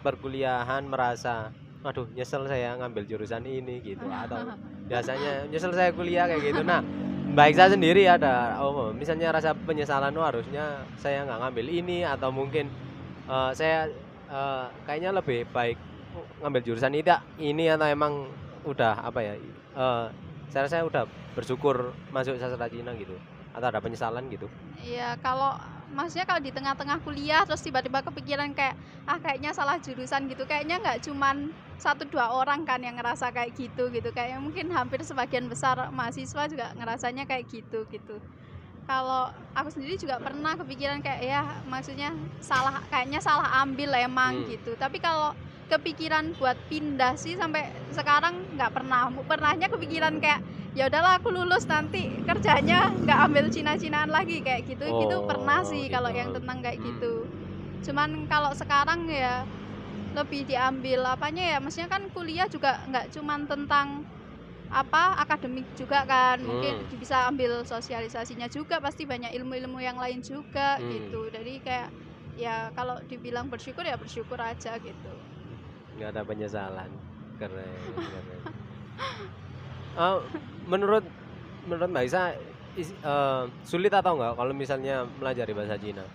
perkuliahan 0.04 0.84
merasa 0.86 1.50
aduh 1.80 2.06
nyesel 2.12 2.44
saya 2.44 2.76
ngambil 2.76 3.08
jurusan 3.08 3.44
ini 3.48 3.80
gitu 3.80 4.04
atau 4.22 4.52
biasanya 4.90 5.46
nyesel 5.46 5.70
saya 5.70 5.94
kuliah 5.94 6.26
kayak 6.26 6.42
gitu. 6.50 6.66
Nah 6.66 6.82
baik 7.30 7.54
saya 7.54 7.70
sendiri 7.70 8.10
ada 8.10 8.58
oh 8.58 8.90
misalnya 8.90 9.30
rasa 9.30 9.54
penyesalan 9.54 10.10
oh 10.18 10.26
harusnya 10.26 10.82
saya 10.98 11.22
nggak 11.22 11.38
ngambil 11.46 11.66
ini 11.70 12.02
atau 12.02 12.34
mungkin 12.34 12.66
eh, 13.30 13.50
saya 13.54 13.86
eh, 14.26 14.66
kayaknya 14.82 15.14
lebih 15.14 15.46
baik 15.54 15.78
ngambil 16.42 16.62
jurusan 16.66 16.90
ini 16.98 17.06
ini 17.38 17.70
atau 17.70 17.86
emang 17.86 18.26
udah 18.66 18.98
apa 19.06 19.22
ya 19.22 19.34
eh, 19.38 20.06
saya 20.50 20.66
rasa 20.66 20.82
udah 20.82 21.06
bersyukur 21.38 21.94
masuk 22.10 22.34
sastra 22.42 22.66
Cina 22.66 22.90
gitu 22.98 23.14
atau 23.54 23.66
ada 23.70 23.78
penyesalan 23.78 24.26
gitu. 24.30 24.50
Iya, 24.82 25.14
kalau 25.22 25.54
maksudnya 25.94 26.26
kalau 26.26 26.40
di 26.42 26.54
tengah-tengah 26.54 27.02
kuliah 27.02 27.42
terus 27.42 27.62
tiba-tiba 27.62 28.00
kepikiran 28.06 28.54
kayak 28.54 28.74
ah 29.06 29.18
kayaknya 29.18 29.50
salah 29.50 29.76
jurusan 29.82 30.30
gitu, 30.30 30.46
kayaknya 30.46 30.78
nggak 30.78 31.02
cuman 31.06 31.50
satu 31.80 32.04
dua 32.06 32.30
orang 32.36 32.62
kan 32.68 32.78
yang 32.78 32.94
ngerasa 33.00 33.32
kayak 33.34 33.56
gitu 33.56 33.88
gitu, 33.90 34.12
kayak 34.14 34.38
mungkin 34.38 34.70
hampir 34.70 35.02
sebagian 35.02 35.48
besar 35.50 35.90
mahasiswa 35.90 36.46
juga 36.46 36.70
ngerasanya 36.76 37.24
kayak 37.26 37.48
gitu 37.50 37.88
gitu. 37.90 38.16
Kalau 38.86 39.30
aku 39.54 39.70
sendiri 39.70 39.94
juga 39.98 40.18
pernah 40.18 40.58
kepikiran 40.58 40.98
kayak 40.98 41.20
ya 41.22 41.42
maksudnya 41.70 42.10
salah 42.42 42.82
kayaknya 42.90 43.22
salah 43.22 43.62
ambil 43.62 43.94
emang 43.94 44.42
Hmm. 44.42 44.50
gitu. 44.50 44.74
Tapi 44.74 44.98
kalau 44.98 45.30
kepikiran 45.70 46.34
buat 46.34 46.58
pindah 46.66 47.14
sih 47.14 47.38
sampai 47.38 47.70
sekarang 47.94 48.34
nggak 48.58 48.74
pernah. 48.74 49.06
Pernahnya 49.22 49.70
kepikiran 49.70 50.18
kayak 50.18 50.42
ya 50.70 50.86
udahlah 50.86 51.18
aku 51.18 51.34
lulus 51.34 51.66
nanti 51.66 52.14
kerjanya 52.22 52.94
nggak 52.94 53.18
ambil 53.26 53.44
Cina-Cinaan 53.50 54.06
lagi 54.06 54.38
kayak 54.38 54.62
gitu 54.70 54.86
gitu 54.86 55.16
Oh, 55.18 55.26
pernah 55.26 55.66
sih 55.66 55.90
kalau 55.90 56.10
gitu. 56.14 56.18
yang 56.22 56.30
tentang 56.30 56.58
kayak 56.62 56.78
Hmm. 56.78 56.86
gitu 56.86 57.12
cuman 57.80 58.10
kalau 58.28 58.52
sekarang 58.54 59.08
ya 59.08 59.42
lebih 60.14 60.46
diambil 60.46 61.00
apanya 61.06 61.56
ya 61.56 61.58
maksudnya 61.58 61.88
kan 61.88 62.02
kuliah 62.14 62.46
juga 62.46 62.82
nggak 62.86 63.10
cuman 63.14 63.40
tentang 63.46 64.04
apa 64.70 65.18
akademik 65.18 65.66
juga 65.74 66.06
kan 66.06 66.38
mungkin 66.38 66.86
Hmm. 66.86 66.98
bisa 67.02 67.26
ambil 67.26 67.66
sosialisasinya 67.66 68.46
juga 68.46 68.78
pasti 68.78 69.02
banyak 69.02 69.34
ilmu-ilmu 69.34 69.82
yang 69.82 69.98
lain 69.98 70.22
juga 70.22 70.78
Hmm. 70.78 70.86
gitu 70.86 71.26
jadi 71.34 71.54
kayak 71.66 71.88
ya 72.38 72.70
kalau 72.78 72.94
dibilang 73.10 73.50
bersyukur 73.50 73.82
ya 73.82 73.98
bersyukur 73.98 74.38
aja 74.38 74.78
gitu 74.78 75.10
nggak 75.98 76.14
ada 76.14 76.22
penyesalan 76.22 76.90
keren 77.34 77.74
keren 77.98 78.42
Eh, 79.98 80.18
menurut 80.70 81.04
menurut 81.66 81.90
Mbak 81.90 82.04
Isa 82.06 82.22
is- 82.78 82.94
eh, 82.94 83.44
sulit 83.66 83.90
atau 83.90 84.14
enggak 84.14 84.38
kalau 84.38 84.52
misalnya 84.54 85.02
melajari 85.18 85.52
bahasa 85.52 85.74
Cina? 85.76 86.06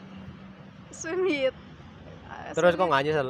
Sulit. 0.96 1.52
Eh, 1.52 2.52
terus 2.56 2.74
sulit. 2.74 2.80
kok 2.80 2.88
nggak 2.88 3.04
nyesel? 3.04 3.30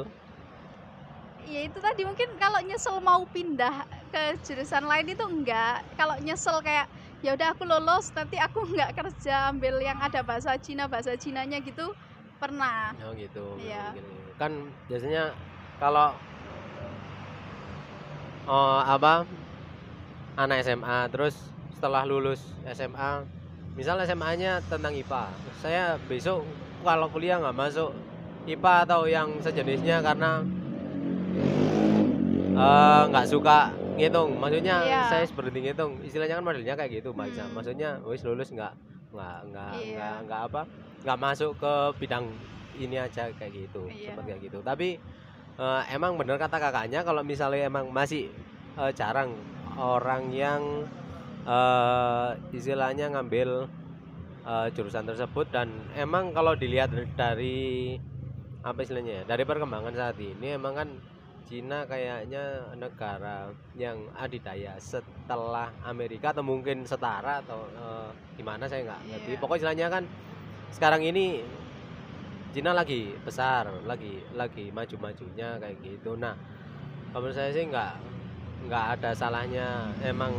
Ya 1.46 1.60
itu 1.62 1.78
tadi 1.78 2.02
mungkin 2.02 2.28
kalau 2.42 2.58
nyesel 2.62 2.98
mau 3.02 3.22
pindah 3.30 3.86
ke 4.10 4.22
jurusan 4.46 4.86
lain 4.86 5.06
itu 5.10 5.24
enggak. 5.26 5.82
Kalau 5.98 6.14
nyesel 6.22 6.58
kayak 6.62 6.86
ya 7.22 7.34
udah 7.34 7.48
aku 7.54 7.62
lolos 7.66 8.10
nanti 8.14 8.38
aku 8.38 8.62
enggak 8.70 8.94
kerja 8.94 9.50
ambil 9.50 9.82
yang 9.82 9.98
ada 9.98 10.22
bahasa 10.22 10.54
Cina 10.58 10.86
bahasa 10.86 11.14
Cinanya 11.18 11.58
gitu 11.62 11.90
pernah. 12.38 12.94
Oh 13.02 13.14
gitu. 13.14 13.58
Iya. 13.62 13.94
Kan 14.38 14.70
biasanya 14.86 15.34
kalau 15.78 16.14
oh 18.46 18.78
apa 18.82 19.26
anak 20.36 20.62
SMA 20.62 21.08
terus 21.08 21.34
setelah 21.72 22.04
lulus 22.04 22.40
SMA 22.66 23.24
misal 23.72 24.00
SMA-nya 24.02 24.60
tentang 24.64 24.92
IPA 24.92 25.24
saya 25.58 25.84
besok 26.02 26.44
kalau 26.80 27.08
kuliah 27.08 27.36
nggak 27.36 27.56
masuk 27.56 27.92
IPA 28.46 28.74
atau 28.84 29.00
yang 29.04 29.28
sejenisnya 29.40 30.00
karena 30.00 30.40
eh, 32.54 33.02
nggak 33.08 33.26
suka 33.26 33.72
ngitung 33.96 34.36
maksudnya 34.36 34.76
Iya. 34.82 35.02
saya 35.08 35.24
berhenti 35.30 35.60
ngitung 35.62 35.92
istilahnya 36.00 36.36
kan 36.36 36.44
modelnya 36.44 36.74
kayak 36.74 37.00
gitu 37.00 37.10
Mbak. 37.10 37.26
Hmm. 37.32 37.48
maksudnya 37.50 37.96
wis 38.04 38.20
lulus 38.22 38.52
nggak 38.52 38.72
nggak 39.12 39.36
nggak 39.50 39.72
Iya. 39.74 39.96
nggak 39.96 40.16
nggak 40.28 40.40
apa 40.46 40.62
nggak 41.00 41.18
masuk 41.18 41.52
ke 41.56 41.72
bidang 41.96 42.24
ini 42.76 42.96
aja 42.96 43.32
kayak 43.32 43.52
gitu 43.56 43.88
Iya. 43.88 44.12
seperti 44.12 44.28
kayak 44.30 44.42
gitu 44.44 44.58
tapi 44.60 44.88
eh, 45.56 45.82
emang 45.90 46.16
bener 46.16 46.36
kata 46.36 46.60
kakaknya 46.60 47.00
kalau 47.00 47.24
misalnya 47.24 47.64
emang 47.64 47.88
masih 47.88 48.28
eh, 48.76 48.92
jarang 48.92 49.32
orang 49.76 50.32
yang 50.32 50.62
eh 51.46 52.30
istilahnya 52.50 53.14
ngambil 53.14 53.70
eh, 54.42 54.68
jurusan 54.74 55.06
tersebut 55.06 55.46
dan 55.54 55.70
emang 55.94 56.34
kalau 56.34 56.58
dilihat 56.58 56.90
dari 57.14 57.94
apa 58.66 58.82
istilahnya 58.82 59.22
ya 59.22 59.24
dari 59.30 59.46
perkembangan 59.46 59.94
saat 59.94 60.18
ini 60.18 60.58
emang 60.58 60.74
kan 60.74 60.88
Cina 61.46 61.86
kayaknya 61.86 62.74
negara 62.74 63.54
yang 63.78 64.10
adidaya 64.18 64.74
setelah 64.82 65.70
Amerika 65.86 66.34
atau 66.34 66.42
mungkin 66.42 66.82
setara 66.82 67.38
atau 67.46 67.62
eh, 67.70 68.10
gimana 68.34 68.66
saya 68.66 68.82
nggak 68.82 69.02
ngerti 69.14 69.30
Iya. 69.30 69.38
pokoknya 69.38 69.58
istilahnya 69.62 69.86
kan 69.86 70.04
sekarang 70.74 71.06
ini 71.06 71.46
Cina 72.50 72.74
lagi 72.74 73.14
besar 73.22 73.70
lagi 73.86 74.18
lagi 74.34 74.74
maju-majunya 74.74 75.62
kayak 75.62 75.78
gitu 75.86 76.18
nah 76.18 76.34
kalau 77.14 77.30
saya 77.30 77.54
sih 77.54 77.70
nggak 77.70 78.15
nggak 78.64 78.84
ada 78.96 79.10
salahnya 79.12 79.66
emang 80.00 80.32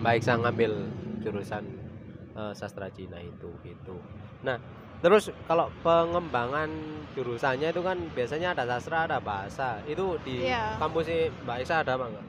baik 0.00 0.20
saya 0.20 0.36
ngambil 0.38 0.88
jurusan 1.20 1.64
eh, 2.32 2.52
sastra 2.52 2.88
Cina 2.88 3.16
itu 3.18 3.48
gitu 3.64 3.96
nah 4.40 4.56
terus 5.00 5.32
kalau 5.44 5.72
pengembangan 5.80 6.68
jurusannya 7.12 7.72
itu 7.72 7.80
kan 7.80 7.96
biasanya 8.12 8.52
ada 8.52 8.64
sastra 8.68 9.08
ada 9.08 9.18
bahasa 9.18 9.80
itu 9.84 10.20
di 10.20 10.44
Iya. 10.44 10.76
kampus 10.76 11.08
Mbak 11.42 11.58
Isa 11.60 11.80
ada 11.80 11.96
apa 11.96 12.06
enggak 12.08 12.26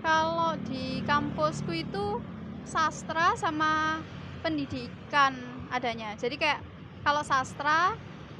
Kalau 0.00 0.56
di 0.64 1.04
kampusku 1.04 1.76
itu 1.76 2.24
sastra 2.64 3.36
sama 3.36 4.00
pendidikan 4.40 5.36
adanya. 5.68 6.16
Jadi 6.16 6.40
kayak 6.40 6.64
kalau 7.04 7.20
sastra 7.20 7.92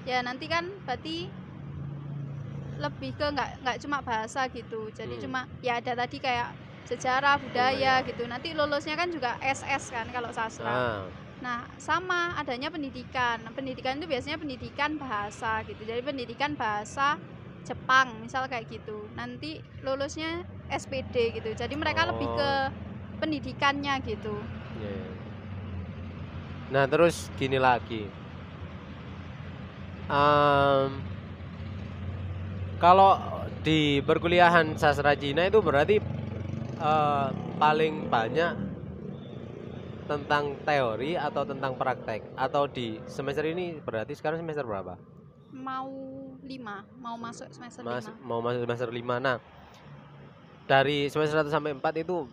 ya 0.08 0.24
nanti 0.24 0.48
kan 0.48 0.72
berarti 0.88 1.28
lebih 2.80 3.12
ke 3.14 3.26
nggak 3.28 3.50
nggak 3.62 3.76
cuma 3.84 3.98
bahasa 4.00 4.48
gitu. 4.48 4.88
Jadi 4.90 5.14
Hmm. 5.20 5.22
cuma 5.28 5.40
ya 5.60 5.78
ada 5.78 5.92
tadi 5.94 6.16
kayak 6.16 6.48
sejarah 6.88 7.36
budaya 7.38 8.00
gitu. 8.02 8.24
Nanti 8.26 8.56
lulusnya 8.56 8.96
kan 8.96 9.08
juga 9.12 9.36
SS 9.38 9.92
kan 9.92 10.06
kalau 10.10 10.30
sastra. 10.32 10.66
nah 10.66 11.04
Nah, 11.40 11.64
sama 11.80 12.36
adanya 12.36 12.68
pendidikan. 12.68 13.40
Nah, 13.40 13.52
pendidikan 13.56 13.96
itu 13.96 14.04
biasanya 14.04 14.36
pendidikan 14.36 15.00
bahasa 15.00 15.64
gitu. 15.64 15.88
Jadi 15.88 16.04
pendidikan 16.04 16.52
bahasa 16.52 17.16
Jepang, 17.64 18.20
misal 18.20 18.44
kayak 18.44 18.68
gitu. 18.68 19.08
Nanti 19.16 19.56
lulusnya 19.80 20.44
SPD 20.68 21.40
gitu. 21.40 21.48
Jadi 21.56 21.74
mereka 21.80 22.04
lebih 22.04 22.28
Oh. 22.28 22.36
ke 22.36 22.50
pendidikannya 23.24 24.04
gitu. 24.04 24.36
iya, 24.80 24.90
iya. 24.92 25.08
nah 26.70 26.84
terus 26.86 27.32
gini 27.40 27.56
lagi 27.58 28.04
Em, 30.10 30.90
kalau 32.80 33.20
di 33.60 34.00
perkuliahan 34.00 34.74
sastra 34.80 35.12
Cina 35.12 35.44
itu 35.44 35.60
berarti 35.60 36.00
eh, 36.80 37.28
paling 37.60 38.08
banyak 38.08 38.52
tentang 40.08 40.58
teori 40.66 41.14
atau 41.14 41.46
tentang 41.46 41.78
praktek 41.78 42.34
atau 42.34 42.66
di 42.66 42.98
semester 43.06 43.46
ini 43.46 43.78
berarti 43.78 44.16
sekarang 44.16 44.42
semester 44.42 44.66
berapa? 44.66 44.98
Mau 45.54 45.92
lima, 46.42 46.82
mau 46.98 47.14
masuk 47.14 47.46
semester 47.52 47.84
Mas, 47.84 48.08
lima. 48.08 48.18
mau 48.26 48.40
masuk 48.42 48.66
semester 48.66 48.90
5 48.90 49.22
nah 49.22 49.36
dari 50.70 51.10
semester 51.10 51.42
1 51.42 51.50
sampai 51.50 51.74
4 51.74 52.02
itu 52.06 52.30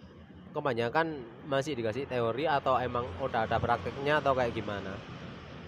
kebanyakan 0.53 1.21
masih 1.49 1.73
dikasih 1.73 2.05
teori 2.05 2.45
atau 2.45 2.77
emang 2.77 3.05
udah 3.21 3.49
ada 3.49 3.57
prakteknya 3.57 4.21
atau 4.21 4.37
kayak 4.37 4.53
gimana? 4.53 4.93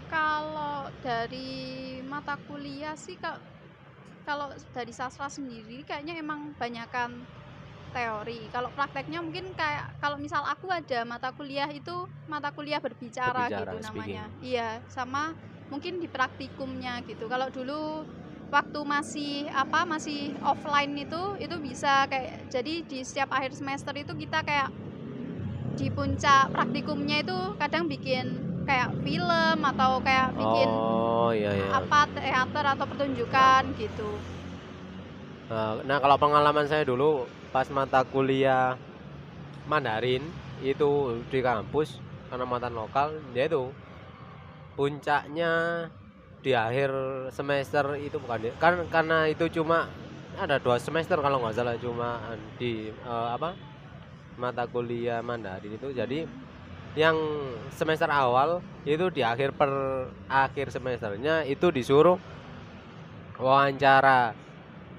Kalau 0.09 0.89
dari 1.01 1.97
mata 2.05 2.37
kuliah 2.45 2.93
sih 2.97 3.17
kak, 3.17 3.37
kalau 4.25 4.51
dari 4.75 4.93
sastra 4.93 5.27
sendiri 5.27 5.83
kayaknya 5.87 6.19
emang 6.19 6.53
banyakan 6.55 7.23
teori. 7.89 8.49
Kalau 8.53 8.69
prakteknya 8.73 9.19
mungkin 9.19 9.49
kayak 9.57 9.97
kalau 9.97 10.17
misal 10.21 10.45
aku 10.45 10.69
ada 10.69 11.01
mata 11.05 11.33
kuliah 11.33 11.69
itu 11.73 12.05
mata 12.29 12.53
kuliah 12.53 12.77
berbicara, 12.77 13.49
Berbicara, 13.49 13.61
gitu 13.65 13.75
speaking. 13.81 13.89
namanya. 13.89 14.23
Iya, 14.41 14.69
sama 14.89 15.33
mungkin 15.73 15.97
di 15.97 16.07
praktikumnya 16.09 17.01
gitu. 17.05 17.25
Kalau 17.25 17.49
dulu 17.49 18.05
waktu 18.49 18.79
masih 18.81 19.33
apa 19.53 19.85
masih 19.85 20.33
offline 20.41 20.93
itu 20.97 21.21
itu 21.37 21.55
bisa 21.61 22.09
kayak 22.09 22.49
jadi 22.49 22.73
di 22.81 22.99
setiap 23.05 23.29
akhir 23.29 23.53
semester 23.53 23.93
itu 23.93 24.09
kita 24.17 24.41
kayak 24.41 24.73
di 25.77 25.87
puncak 25.93 26.49
praktikumnya 26.49 27.21
itu 27.21 27.37
kadang 27.61 27.85
bikin 27.85 28.25
kayak 28.65 28.89
film 29.05 29.57
atau 29.63 30.01
kayak 30.01 30.33
bikin 30.33 30.69
oh 30.69 31.08
iya 31.35 31.51
iya. 31.55 31.67
apa 31.75 32.07
teater 32.15 32.65
atau 32.75 32.85
pertunjukan 32.87 33.63
gitu. 33.77 34.09
Nah, 35.49 35.81
nah, 35.81 35.97
kalau 35.97 36.17
pengalaman 36.21 36.69
saya 36.69 36.85
dulu 36.85 37.25
pas 37.49 37.65
mata 37.73 38.05
kuliah 38.05 38.77
Mandarin 39.65 40.21
itu 40.61 41.21
di 41.33 41.39
kampus 41.41 41.97
karena 42.29 42.45
matan 42.45 42.77
lokal 42.77 43.17
yaitu 43.33 43.73
puncaknya 44.77 45.85
di 46.39 46.53
akhir 46.53 46.91
semester 47.33 47.97
itu 47.99 48.15
bukan 48.21 48.53
kan 48.61 48.85
karena 48.87 49.27
itu 49.27 49.49
cuma 49.59 49.89
ada 50.39 50.55
dua 50.61 50.79
semester 50.79 51.19
kalau 51.19 51.41
nggak 51.43 51.55
salah 51.57 51.75
cuma 51.75 52.21
di 52.55 52.87
eh, 52.93 53.29
apa 53.33 53.57
mata 54.39 54.63
kuliah 54.69 55.19
Mandarin 55.19 55.75
itu 55.75 55.91
jadi 55.91 56.23
yang 56.99 57.15
semester 57.71 58.11
awal 58.11 58.59
itu 58.83 59.07
di 59.07 59.23
akhir 59.23 59.55
per 59.55 59.71
akhir 60.27 60.67
semesternya 60.67 61.47
itu 61.47 61.71
disuruh 61.71 62.19
wawancara 63.39 64.35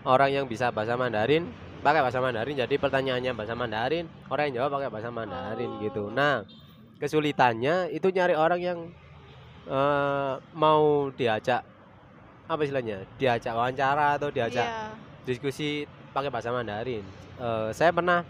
orang 0.09 0.31
yang 0.33 0.47
bisa 0.49 0.73
bahasa 0.73 0.97
Mandarin 0.97 1.45
pakai 1.85 2.01
bahasa 2.01 2.25
Mandarin 2.25 2.57
jadi 2.57 2.73
pertanyaannya 2.81 3.37
bahasa 3.37 3.53
Mandarin 3.53 4.09
orang 4.33 4.49
yang 4.49 4.65
jawab 4.65 4.81
pakai 4.81 4.89
bahasa 4.89 5.11
Mandarin 5.13 5.71
Oh. 5.77 5.81
gitu 5.85 6.03
nah 6.09 6.49
kesulitannya 6.97 7.93
itu 7.93 8.09
nyari 8.09 8.33
orang 8.33 8.61
yang 8.61 8.79
eh, 9.69 10.35
mau 10.57 11.13
diajak 11.13 11.61
apa 12.49 12.61
istilahnya 12.65 13.05
diajak 13.21 13.53
wawancara 13.53 14.17
atau 14.17 14.33
diajak 14.33 14.65
Iya. 14.65 14.89
diskusi 15.29 15.85
pakai 16.11 16.33
bahasa 16.33 16.49
Mandarin 16.49 17.05
Eh, 17.41 17.73
saya 17.73 17.89
pernah 17.89 18.21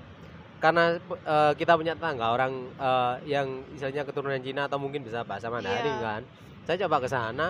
karena 0.61 1.01
eh, 1.01 1.53
kita 1.57 1.73
punya 1.75 1.97
tetangga 1.97 2.31
orang 2.31 2.53
eh, 2.77 3.15
yang 3.27 3.49
istilahnya 3.73 4.05
keturunan 4.05 4.39
Cina 4.39 4.69
atau 4.69 4.77
mungkin 4.77 5.01
bisa 5.01 5.25
bahasa 5.25 5.49
Mandarin 5.49 5.97
Iya. 5.97 6.05
kan 6.05 6.23
saya 6.69 6.77
coba 6.87 7.01
ke 7.01 7.09
sana 7.09 7.47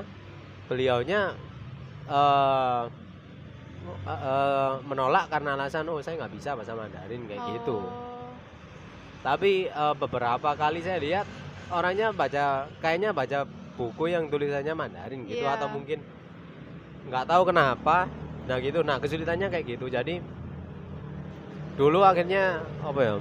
beliaunya 0.71 1.35
eh 2.07 2.85
eh, 4.07 4.21
eh, 4.23 4.73
menolak 4.87 5.27
karena 5.27 5.59
alasan 5.59 5.91
oh 5.91 5.99
saya 5.99 6.23
nggak 6.23 6.35
bisa 6.39 6.55
bahasa 6.55 6.73
Mandarin 6.73 7.27
kayak 7.27 7.43
gitu 7.61 7.77
Oh. 7.77 8.31
tapi 9.21 9.67
eh, 9.67 9.95
beberapa 9.99 10.55
kali 10.55 10.81
saya 10.81 11.03
lihat 11.03 11.27
orangnya 11.71 12.15
baca 12.15 12.71
kayaknya 12.79 13.11
baca 13.11 13.43
buku 13.75 14.13
yang 14.13 14.31
tulisannya 14.31 14.73
Mandarin 14.73 15.27
gitu 15.27 15.43
Iya. 15.43 15.59
atau 15.59 15.67
mungkin 15.67 15.99
nggak 17.11 17.27
tahu 17.27 17.43
kenapa 17.51 18.07
nah 18.47 18.57
gitu 18.63 18.81
nah 18.83 19.03
kesulitannya 19.03 19.51
kayak 19.51 19.67
gitu 19.67 19.91
jadi 19.91 20.23
dulu 21.81 22.05
akhirnya 22.05 22.61
apa 22.85 23.01
ya 23.01 23.15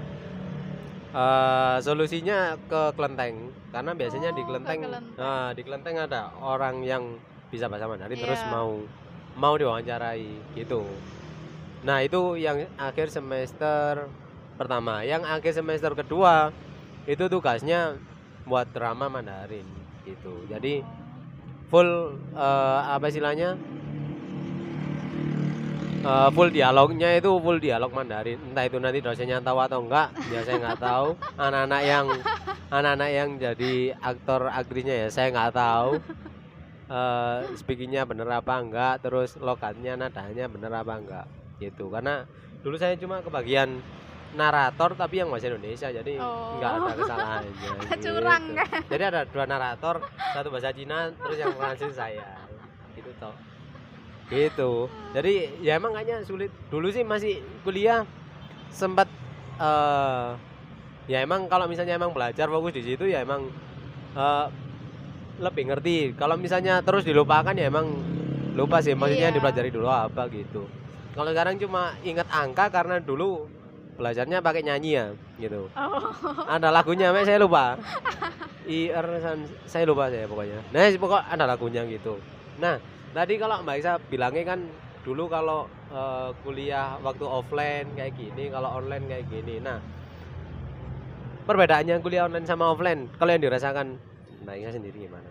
eh, 1.16 1.78
solusinya 1.80 2.60
ke 2.62 2.82
kelenteng 2.94 3.56
karena 3.72 3.92
biasanya 3.94 4.30
di 4.30 4.42
Oh, 4.42 4.46
ke 4.46 4.50
kelenteng 4.52 4.80
Kelenteng. 4.84 5.16
nah, 5.16 5.48
di 5.56 5.62
kelenteng 5.64 5.96
ada 5.98 6.22
orang 6.36 6.84
yang 6.84 7.04
bisa 7.48 7.66
bahasa 7.66 7.88
Mandarin 7.88 8.20
terus 8.20 8.42
Iya. 8.42 8.52
mau 8.52 8.72
mau 9.34 9.54
diwawancarai 9.56 10.28
gitu 10.54 10.84
nah 11.80 12.04
itu 12.04 12.36
yang 12.36 12.68
akhir 12.76 13.08
semester 13.08 14.12
pertama 14.54 15.00
yang 15.02 15.24
akhir 15.24 15.56
semester 15.56 15.96
kedua 15.96 16.52
itu 17.08 17.24
tugasnya 17.26 17.96
buat 18.44 18.68
drama 18.70 19.08
Mandarin 19.08 19.64
gitu 20.04 20.44
jadi 20.46 20.84
full 21.72 21.88
eh, 22.36 22.80
apa 22.86 23.08
istilahnya 23.08 23.56
Eh, 26.00 26.30
full 26.32 26.48
dialognya 26.48 27.12
itu 27.12 27.28
full 27.28 27.60
dialog 27.60 27.92
Mandarin 27.92 28.40
entah 28.40 28.64
itu 28.64 28.80
nanti 28.80 29.04
dosennya 29.04 29.44
tahu 29.44 29.60
atau 29.60 29.84
enggak 29.84 30.16
ya 30.32 30.40
saya 30.48 30.56
nggak 30.58 30.80
tahu 30.80 31.08
anak-anak 31.36 31.82
yang 31.84 32.06
anak-anak 32.72 33.10
yang 33.12 33.30
jadi 33.36 33.74
aktor 34.00 34.48
aktrisnya 34.48 34.96
ya 34.96 35.08
saya 35.12 35.28
nggak 35.28 35.52
tahu 35.52 36.00
eh 36.88 37.38
speakingnya 37.54 38.08
bener 38.08 38.32
apa 38.32 38.64
enggak 38.64 39.04
terus 39.04 39.36
logatnya 39.36 40.00
nadanya 40.00 40.48
bener 40.48 40.72
apa 40.72 40.94
enggak 40.96 41.26
gitu 41.60 41.92
karena 41.92 42.24
dulu 42.64 42.80
saya 42.80 42.96
cuma 42.96 43.20
kebagian 43.20 43.84
narator 44.32 44.96
tapi 44.96 45.20
yang 45.20 45.28
bahasa 45.28 45.52
Indonesia 45.52 45.92
jadi 45.92 46.16
Oh. 46.16 46.56
nggak 46.56 46.72
ada 46.80 46.92
kesalahannya 46.96 47.52
Curang 48.08 48.44
gitu. 48.48 48.56
kan? 48.56 48.82
jadi 48.88 49.04
ada 49.12 49.22
dua 49.28 49.44
narator 49.44 49.96
satu 50.32 50.48
bahasa 50.48 50.72
Cina 50.72 51.12
terus 51.12 51.36
yang 51.36 51.52
translate 51.52 51.92
saya 51.92 52.30
gitu 52.96 53.12
toh 53.20 53.36
gitu. 54.30 54.88
Jadi 55.12 55.62
ya 55.66 55.76
emang 55.82 55.98
kayaknya 55.98 56.22
sulit. 56.24 56.54
Dulu 56.70 56.88
sih 56.94 57.02
masih 57.04 57.42
kuliah 57.66 58.06
sempat 58.70 59.10
eh 59.60 60.30
ya 61.10 61.26
emang 61.26 61.50
kalau 61.50 61.66
misalnya 61.66 61.98
emang 61.98 62.14
belajar 62.14 62.46
fokus 62.46 62.78
di 62.78 62.86
situ 62.86 63.10
ya 63.10 63.26
emang 63.26 63.50
eh 64.16 64.48
lebih 65.42 65.74
ngerti. 65.74 66.14
Kalau 66.16 66.38
misalnya 66.38 66.80
terus 66.86 67.04
dilupakan 67.04 67.56
ya 67.58 67.68
emang 67.68 67.90
lupa 68.54 68.84
sih 68.84 68.94
maksudnya 68.94 69.32
Iya. 69.32 69.36
dipelajari 69.36 69.70
dulu 69.74 69.88
apa 69.90 70.30
gitu. 70.30 70.68
Kalau 71.16 71.32
sekarang 71.34 71.58
cuma 71.58 71.96
ingat 72.06 72.28
angka 72.30 72.70
karena 72.70 73.02
dulu 73.02 73.50
belajarnya 74.00 74.40
pakai 74.40 74.64
nyanyi 74.64 74.92
ya 74.96 75.06
gitu. 75.42 75.68
Oh. 75.76 76.00
ada 76.48 76.72
lagunya 76.72 77.12
Mek, 77.12 77.28
saya 77.28 77.40
lupa. 77.42 77.76
IR 78.70 79.06
saya 79.66 79.84
lupa 79.90 80.14
saya 80.14 80.30
pokoknya. 80.30 80.62
Nah 80.70 80.88
pokok 80.94 81.22
ada 81.26 81.44
lagunya 81.50 81.82
gitu. 81.90 82.22
Nah 82.62 82.78
tadi 83.14 83.34
kalau 83.42 83.62
Mbak 83.66 83.78
Isa 83.80 83.94
bilangnya 84.10 84.44
kan 84.56 84.60
dulu 85.02 85.26
kalau 85.32 85.66
eh, 85.90 86.30
kuliah 86.46 87.00
waktu 87.02 87.26
offline 87.26 87.88
kayak 87.98 88.14
gini 88.16 88.54
kalau 88.54 88.70
online 88.78 89.06
kayak 89.10 89.26
gini. 89.32 89.58
Nah 89.64 89.80
perbedaannya 91.50 91.98
kuliah 92.06 92.30
online 92.30 92.46
sama 92.46 92.70
offline 92.70 93.10
kalau 93.18 93.32
yang 93.34 93.44
dirasakan 93.44 93.98
Mbak 94.46 94.56
Isa 94.62 94.72
sendiri 94.78 94.98
gimana? 95.10 95.30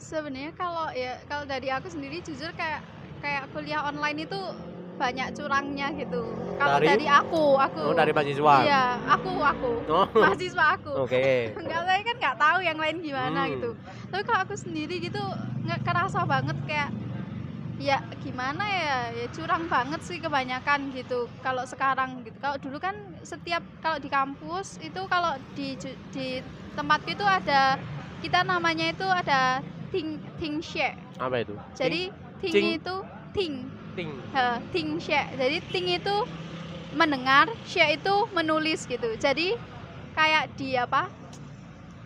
Sebenarnya 0.00 0.52
kalau 0.56 0.90
ya 0.92 1.20
kalau 1.30 1.44
dari 1.46 1.68
aku 1.70 1.88
sendiri 1.88 2.20
jujur 2.24 2.50
kayak 2.56 2.82
kayak 3.24 3.48
kuliah 3.56 3.88
online 3.88 4.28
itu 4.28 4.40
banyak 4.94 5.28
curangnya 5.34 5.90
gitu. 5.92 6.22
Kalau 6.54 6.78
Dari? 6.78 6.86
dari 6.86 7.06
aku, 7.10 7.58
aku. 7.58 7.80
oh 7.82 7.94
dari 7.94 8.12
mahasiswa 8.14 8.54
Iya, 8.62 8.84
aku 9.10 9.32
aku. 9.42 9.72
oh 9.84 10.06
Mahasiswa 10.22 10.64
aku. 10.78 10.92
oke 11.02 11.24
Enggak 11.60 11.80
saya 11.82 12.00
kan 12.00 12.16
nggak 12.16 12.36
tahu 12.38 12.58
yang 12.62 12.78
lain 12.78 12.96
gimana 13.00 13.40
Hmm. 13.44 13.52
gitu. 13.52 13.70
Tapi 14.08 14.22
kalau 14.22 14.40
aku 14.42 14.54
sendiri 14.54 14.96
gitu 14.98 15.22
nggak 15.66 15.80
kerasa 15.82 16.22
banget 16.24 16.56
kayak 16.64 16.90
ya 17.74 17.98
gimana 18.22 18.62
ya 18.62 18.98
ya 19.12 19.26
curang 19.28 19.66
banget 19.66 19.98
sih 20.00 20.22
kebanyakan 20.22 20.94
gitu 20.94 21.26
kalau 21.42 21.66
sekarang 21.66 22.22
gitu 22.22 22.38
kalau 22.38 22.54
dulu 22.54 22.78
kan 22.78 22.94
setiap 23.20 23.66
kalau 23.82 23.98
di 23.98 24.06
kampus 24.06 24.78
itu 24.78 25.02
kalau 25.10 25.34
di 25.58 25.74
di 26.14 26.38
tempatku 26.78 27.10
itu 27.10 27.26
ada 27.26 27.74
kita 28.22 28.46
namanya 28.46 28.94
itu 28.94 29.02
ada 29.02 29.58
ting 29.90 30.22
ting 30.38 30.62
share 30.62 30.94
apa 31.18 31.42
itu 31.42 31.58
jadi 31.74 32.14
ting 32.38 32.54
Ting. 32.54 32.78
itu 32.78 32.94
ting 33.34 33.52
ting 33.96 34.10
He, 34.34 34.44
ting 34.74 34.88
share 35.00 35.30
jadi 35.38 35.56
ting 35.70 35.86
itu 35.88 36.16
mendengar 36.94 37.50
share 37.66 37.94
itu 37.94 38.14
menulis 38.34 38.86
gitu 38.86 39.14
jadi 39.18 39.58
kayak 40.14 40.54
di 40.54 40.78
apa 40.78 41.10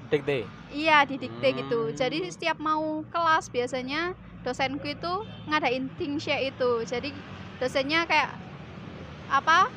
dikte 0.09 0.49
Iya 0.69 1.09
didikte 1.09 1.49
gitu. 1.65 1.89
Hmm. 1.89 1.97
Jadi 1.97 2.29
setiap 2.29 2.61
mau 2.61 3.01
kelas 3.09 3.49
biasanya 3.49 4.13
dosenku 4.45 4.85
itu 4.85 5.13
ngadain 5.49 5.89
ting 5.97 6.21
share 6.21 6.45
itu. 6.45 6.85
Jadi 6.85 7.13
dosennya 7.57 8.05
kayak 8.05 8.37
apa 9.33 9.73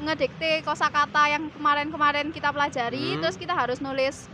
ngedikte 0.00 0.64
kosakata 0.64 1.28
yang 1.28 1.48
kemarin-kemarin 1.56 2.32
kita 2.32 2.52
pelajari, 2.52 3.16
Hmm. 3.16 3.20
terus 3.24 3.36
kita 3.36 3.52
harus 3.52 3.80
nulis 3.80 4.28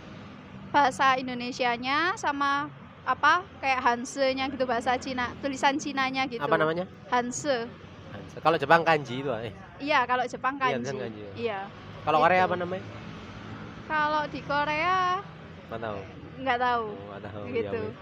bahasa 0.71 1.19
Indonesianya 1.19 2.19
sama 2.19 2.71
apa 3.07 3.47
kayak 3.62 3.81
Hanse-nya 3.87 4.51
gitu 4.51 4.66
bahasa 4.66 4.99
Cina, 4.99 5.31
tulisan 5.38 5.79
Cinanya 5.79 6.27
gitu. 6.27 6.42
apa 6.42 6.59
namanya 6.59 6.85
Hanse. 7.07 7.71
kalau 8.42 8.59
Jepang 8.59 8.83
kanji 8.83 9.23
itu 9.23 9.31
eh 9.31 9.55
Iya, 9.79 10.03
kalau 10.11 10.27
Jepang 10.27 10.59
Iya, 10.59 10.75
kanji. 10.75 10.77
tulisan 10.83 10.99
kanji, 10.99 11.21
ya. 11.23 11.31
Iya. 11.38 11.61
kalau 12.03 12.19
Korea 12.19 12.42
Gitu. 12.42 12.49
apa 12.51 12.57
namanya 12.59 12.85
Kalau 13.87 14.23
di 14.27 14.40
Korea 14.42 14.99
nggak 15.71 15.81
tahu 15.81 15.99
nggak 16.37 16.59
tahu. 16.59 16.87
Oh, 16.90 17.07
nggak 17.07 17.23
tahu 17.23 17.45
Gitu. 17.55 17.83
ya. 17.87 17.92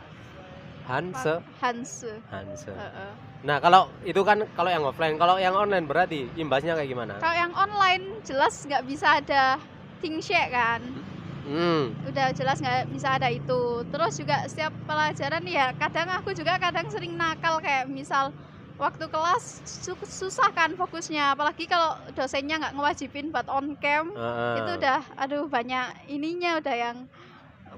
Hanse 0.89 1.35
Hanse. 1.61 2.13
Hanse 2.33 2.73
Heeh. 2.73 3.13
Nah, 3.45 3.61
kalau 3.61 3.93
itu 4.09 4.21
kan 4.25 4.41
kalau 4.57 4.73
yang 4.73 4.85
offline, 4.89 5.21
kalau 5.21 5.37
yang 5.37 5.53
online 5.53 5.85
berarti 5.85 6.33
imbasnya 6.41 6.73
kayak 6.81 6.89
gimana? 6.89 7.21
Kalau 7.21 7.37
yang 7.37 7.53
online 7.53 8.05
jelas 8.25 8.57
nggak 8.65 8.85
bisa 8.89 9.21
ada 9.21 9.61
ting 10.01 10.17
share 10.25 10.49
kan, 10.49 11.04
Hmm, 11.45 11.93
udah 12.09 12.33
jelas 12.33 12.57
nggak 12.57 12.89
bisa 12.89 13.21
ada 13.21 13.29
itu. 13.29 13.61
Terus 13.93 14.13
juga 14.17 14.37
setiap 14.49 14.73
pelajaran 14.89 15.45
ya 15.45 15.77
kadang 15.77 16.09
aku 16.17 16.33
juga 16.33 16.57
kadang 16.57 16.89
sering 16.89 17.13
nakal 17.15 17.61
kayak 17.61 17.85
misal 17.85 18.33
waktu 18.75 19.05
kelas 19.07 19.61
su- 19.63 20.09
susah 20.09 20.51
kan 20.51 20.73
fokusnya, 20.75 21.37
apalagi 21.37 21.69
kalau 21.69 21.95
dosennya 22.17 22.59
nggak 22.59 22.75
ngewajibin 22.75 23.31
buat 23.31 23.47
on 23.47 23.77
cam 23.79 24.11
heeh. 24.11 24.57
itu 24.59 24.71
udah 24.83 25.01
aduh 25.15 25.45
banyak 25.47 25.95
ininya 26.11 26.59
udah 26.59 26.75
yang 26.75 26.97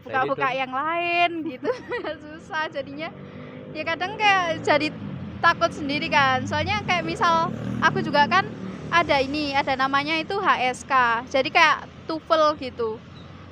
buka-buka 0.00 0.48
itu. 0.54 0.60
yang 0.62 0.72
lain 0.72 1.30
gitu. 1.52 1.70
Susah 2.22 2.70
jadinya. 2.70 3.10
Ya 3.74 3.82
kadang 3.84 4.14
kayak 4.16 4.62
jadi 4.64 4.88
takut 5.42 5.68
sendiri 5.74 6.06
kan. 6.08 6.46
Soalnya 6.46 6.80
kayak 6.86 7.04
misal 7.04 7.50
aku 7.82 8.00
juga 8.00 8.24
kan 8.30 8.46
ada 8.88 9.18
ini 9.18 9.52
ada 9.52 9.74
namanya 9.74 10.14
itu 10.16 10.38
HSK 10.38 11.26
jadi 11.28 11.48
kayak 11.50 11.78
TOEFL 12.06 12.54
gitu 12.62 13.02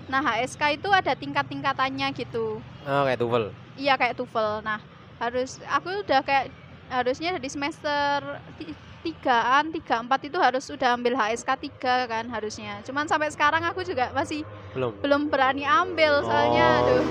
nah 0.05 0.21
HSK 0.21 0.77
itu 0.77 0.89
ada 0.91 1.13
tingkat-tingkatannya 1.13 2.13
gitu. 2.13 2.61
Oh, 2.85 3.03
kayak 3.05 3.19
TOEFL. 3.19 3.45
iya 3.75 3.95
kayak 3.97 4.15
TOEFL. 4.15 4.61
Nah 4.61 4.79
harus 5.19 5.57
aku 5.67 5.89
udah 6.05 6.21
kayak 6.21 6.53
harusnya 6.93 7.35
dari 7.35 7.49
semester 7.49 8.21
ti- 8.61 8.77
tigaan 9.01 9.73
tiga 9.73 10.01
empat 10.01 10.21
itu 10.25 10.37
harus 10.37 10.65
udah 10.69 10.97
ambil 10.97 11.17
HSK 11.17 11.51
3 11.59 12.05
kan 12.05 12.25
harusnya. 12.29 12.81
Cuman 12.85 13.05
sampai 13.05 13.33
sekarang 13.33 13.65
aku 13.65 13.81
juga 13.83 14.13
masih 14.13 14.45
Belum. 14.73 14.93
belum 15.01 15.23
berani 15.29 15.65
ambil 15.65 16.21
soalnya 16.23 16.67
Oh, 16.67 16.81
aduh. 16.81 17.05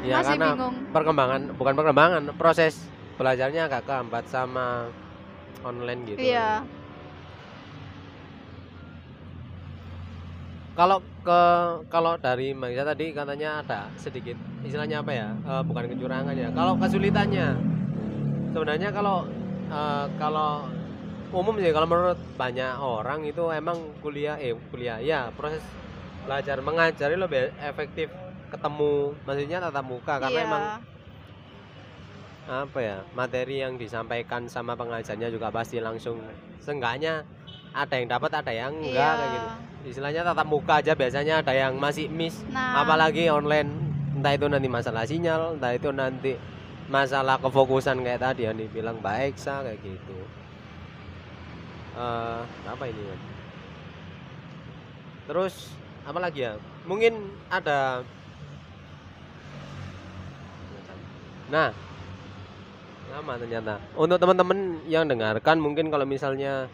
Ya 0.00 0.16
masih 0.16 0.28
karena 0.32 0.46
bingung. 0.56 0.76
perkembangan 0.92 1.40
bukan 1.54 1.74
perkembangan, 1.76 2.22
proses 2.36 2.80
belajarnya 3.16 3.68
agak 3.68 3.84
kehambat 3.84 4.24
sama 4.28 4.88
online 5.60 6.08
gitu. 6.08 6.24
iya 6.24 6.64
Kalau 10.78 10.98
ke 11.20 11.40
kalau 11.92 12.16
dari 12.16 12.54
Mbak 12.56 12.70
Isa 12.72 12.84
tadi 12.86 13.06
katanya 13.12 13.60
ada 13.60 13.80
sedikit 13.98 14.38
istilahnya 14.64 15.02
apa 15.04 15.12
ya? 15.12 15.28
eh, 15.34 15.62
bukan 15.66 15.84
kecurangan 15.90 16.32
ya. 16.32 16.48
Kalau 16.54 16.72
kesulitannya 16.78 17.46
sebenarnya 18.54 18.88
kalau 18.94 19.26
eh, 19.68 20.06
kalau 20.16 20.70
umum 21.30 21.54
sih 21.62 21.70
kalau 21.70 21.86
menurut 21.86 22.18
banyak 22.34 22.74
orang 22.78 23.22
itu 23.22 23.42
emang 23.54 23.78
kuliah 24.02 24.34
eh 24.38 24.54
kuliah 24.74 24.98
ya 24.98 25.30
proses 25.34 25.62
belajar 26.26 26.58
mengajar 26.58 27.06
itu 27.14 27.20
lebih 27.22 27.54
efektif 27.62 28.10
ketemu 28.50 29.14
maksudnya 29.22 29.62
tatap 29.62 29.86
muka 29.86 30.18
karena 30.18 30.34
iya 30.34 30.46
emang 30.50 30.64
apa 32.50 32.78
ya 32.82 32.98
materi 33.14 33.62
yang 33.62 33.78
disampaikan 33.78 34.50
sama 34.50 34.74
pengajarnya 34.74 35.30
juga 35.30 35.54
pasti 35.54 35.78
langsung 35.78 36.18
seenggaknya 36.58 37.22
ada 37.70 37.94
yang 37.94 38.08
dapat 38.10 38.30
ada 38.34 38.52
yang 38.52 38.72
enggak 38.74 38.94
iya. 38.94 39.18
kayak 39.18 39.30
gitu. 39.30 39.48
Istilahnya 39.80 40.22
tatap 40.26 40.46
muka 40.46 40.74
aja 40.82 40.92
biasanya 40.92 41.34
ada 41.40 41.52
yang 41.56 41.78
masih 41.78 42.10
miss. 42.10 42.42
Nah. 42.50 42.84
Apalagi 42.84 43.30
online. 43.30 43.70
Entah 44.10 44.36
itu 44.36 44.46
nanti 44.50 44.68
masalah 44.68 45.06
sinyal 45.06 45.56
entah 45.56 45.72
itu 45.72 45.88
nanti 45.94 46.36
masalah 46.90 47.38
kefokusan 47.38 48.02
kayak 48.02 48.20
tadi 48.20 48.44
yang 48.44 48.58
dibilang 48.58 48.98
baik 48.98 49.38
sa 49.38 49.62
kayak 49.62 49.80
gitu. 49.80 50.18
Eh 51.96 52.40
apa 52.66 52.84
ini 52.90 53.02
Wan? 53.06 53.20
terus 55.30 55.70
apa 56.02 56.18
lagi 56.18 56.42
ya? 56.42 56.58
Mungkin 56.90 57.30
ada 57.46 58.02
nah. 61.48 61.70
Lama 63.10 63.34
ternyata. 63.38 63.78
Untuk 63.98 64.18
teman-teman 64.22 64.86
yang 64.86 65.06
dengarkan 65.06 65.58
mungkin 65.58 65.90
kalau 65.90 66.06
misalnya 66.06 66.70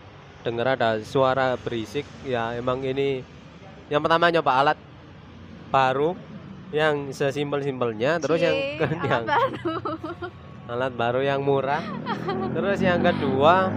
dengar 0.46 0.78
ada 0.78 1.02
suara 1.02 1.58
berisik. 1.58 2.06
Ya 2.22 2.54
emang 2.54 2.86
ini 2.86 3.26
yang 3.90 3.98
pertama 3.98 4.30
nyoba 4.30 4.62
alat 4.62 4.78
baru 5.74 6.14
yang 6.70 7.10
sesimpel-simpelnya 7.10 8.22
terus 8.22 8.38
yang 8.38 8.54
Cie, 8.54 8.78
alat 8.78 9.02
yang 9.02 9.24
baru. 9.26 9.74
alat 10.70 10.92
baru 10.94 11.20
yang 11.26 11.40
murah. 11.42 11.82
Terus 12.54 12.78
yang 12.78 13.02
kedua 13.02 13.74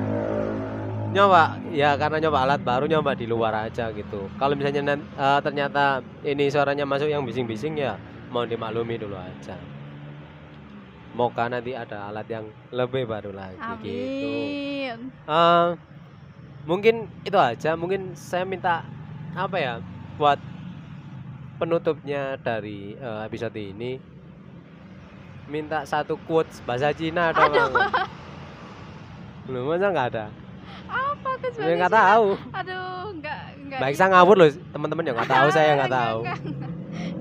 nyoba 1.10 1.58
ya 1.74 1.98
karena 1.98 2.22
nyoba 2.22 2.46
alat 2.46 2.62
baru 2.62 2.86
nyoba 2.86 3.18
di 3.18 3.26
luar 3.26 3.66
aja 3.66 3.90
gitu. 3.90 4.30
Kalau 4.38 4.54
misalnya 4.54 4.94
eh, 4.94 5.40
ternyata 5.42 6.06
ini 6.22 6.54
suaranya 6.54 6.86
masuk 6.86 7.10
yang 7.10 7.26
bising-bising 7.26 7.82
ya 7.82 7.98
mau 8.30 8.46
dimaklumi 8.46 9.02
dulu 9.02 9.18
aja. 9.18 9.58
Moga 11.18 11.50
nanti 11.50 11.74
ada 11.74 12.14
alat 12.14 12.30
yang 12.30 12.46
lebih 12.70 13.10
baru 13.10 13.34
lagi 13.34 13.58
gitu. 13.82 14.30
Amin. 14.30 14.98
Eh, 15.26 15.68
mungkin 16.66 17.08
itu 17.24 17.38
aja. 17.38 17.76
Mungkin 17.78 18.16
saya 18.18 18.44
minta 18.44 18.84
apa 19.38 19.58
ya 19.60 19.74
buat 20.20 20.40
penutupnya 21.60 22.40
dari 22.40 22.96
eh, 22.96 23.20
episode 23.28 23.56
ini 23.60 24.00
minta 25.50 25.84
satu 25.84 26.16
quotes 26.24 26.62
bahasa 26.64 26.94
Cina 26.96 27.34
nggak? 27.36 27.68
belum 29.50 29.66
masa 29.66 29.88
nggak 29.90 30.08
ada? 30.14 30.26
Apa 30.86 31.30
tuh 31.42 31.50
nggak 31.58 31.94
tahu. 31.94 32.26
Aduh 32.54 33.06
nggak 33.18 33.42
nggak 33.66 33.80
baik 33.82 33.96
saya 33.98 34.10
ngawur 34.14 34.36
loh 34.38 34.50
teman-teman 34.72 35.04
yang 35.10 35.16
nggak 35.18 35.32
tahu 35.34 35.48
saya 35.50 35.72
nggak 35.76 35.94
tahu. 35.94 36.20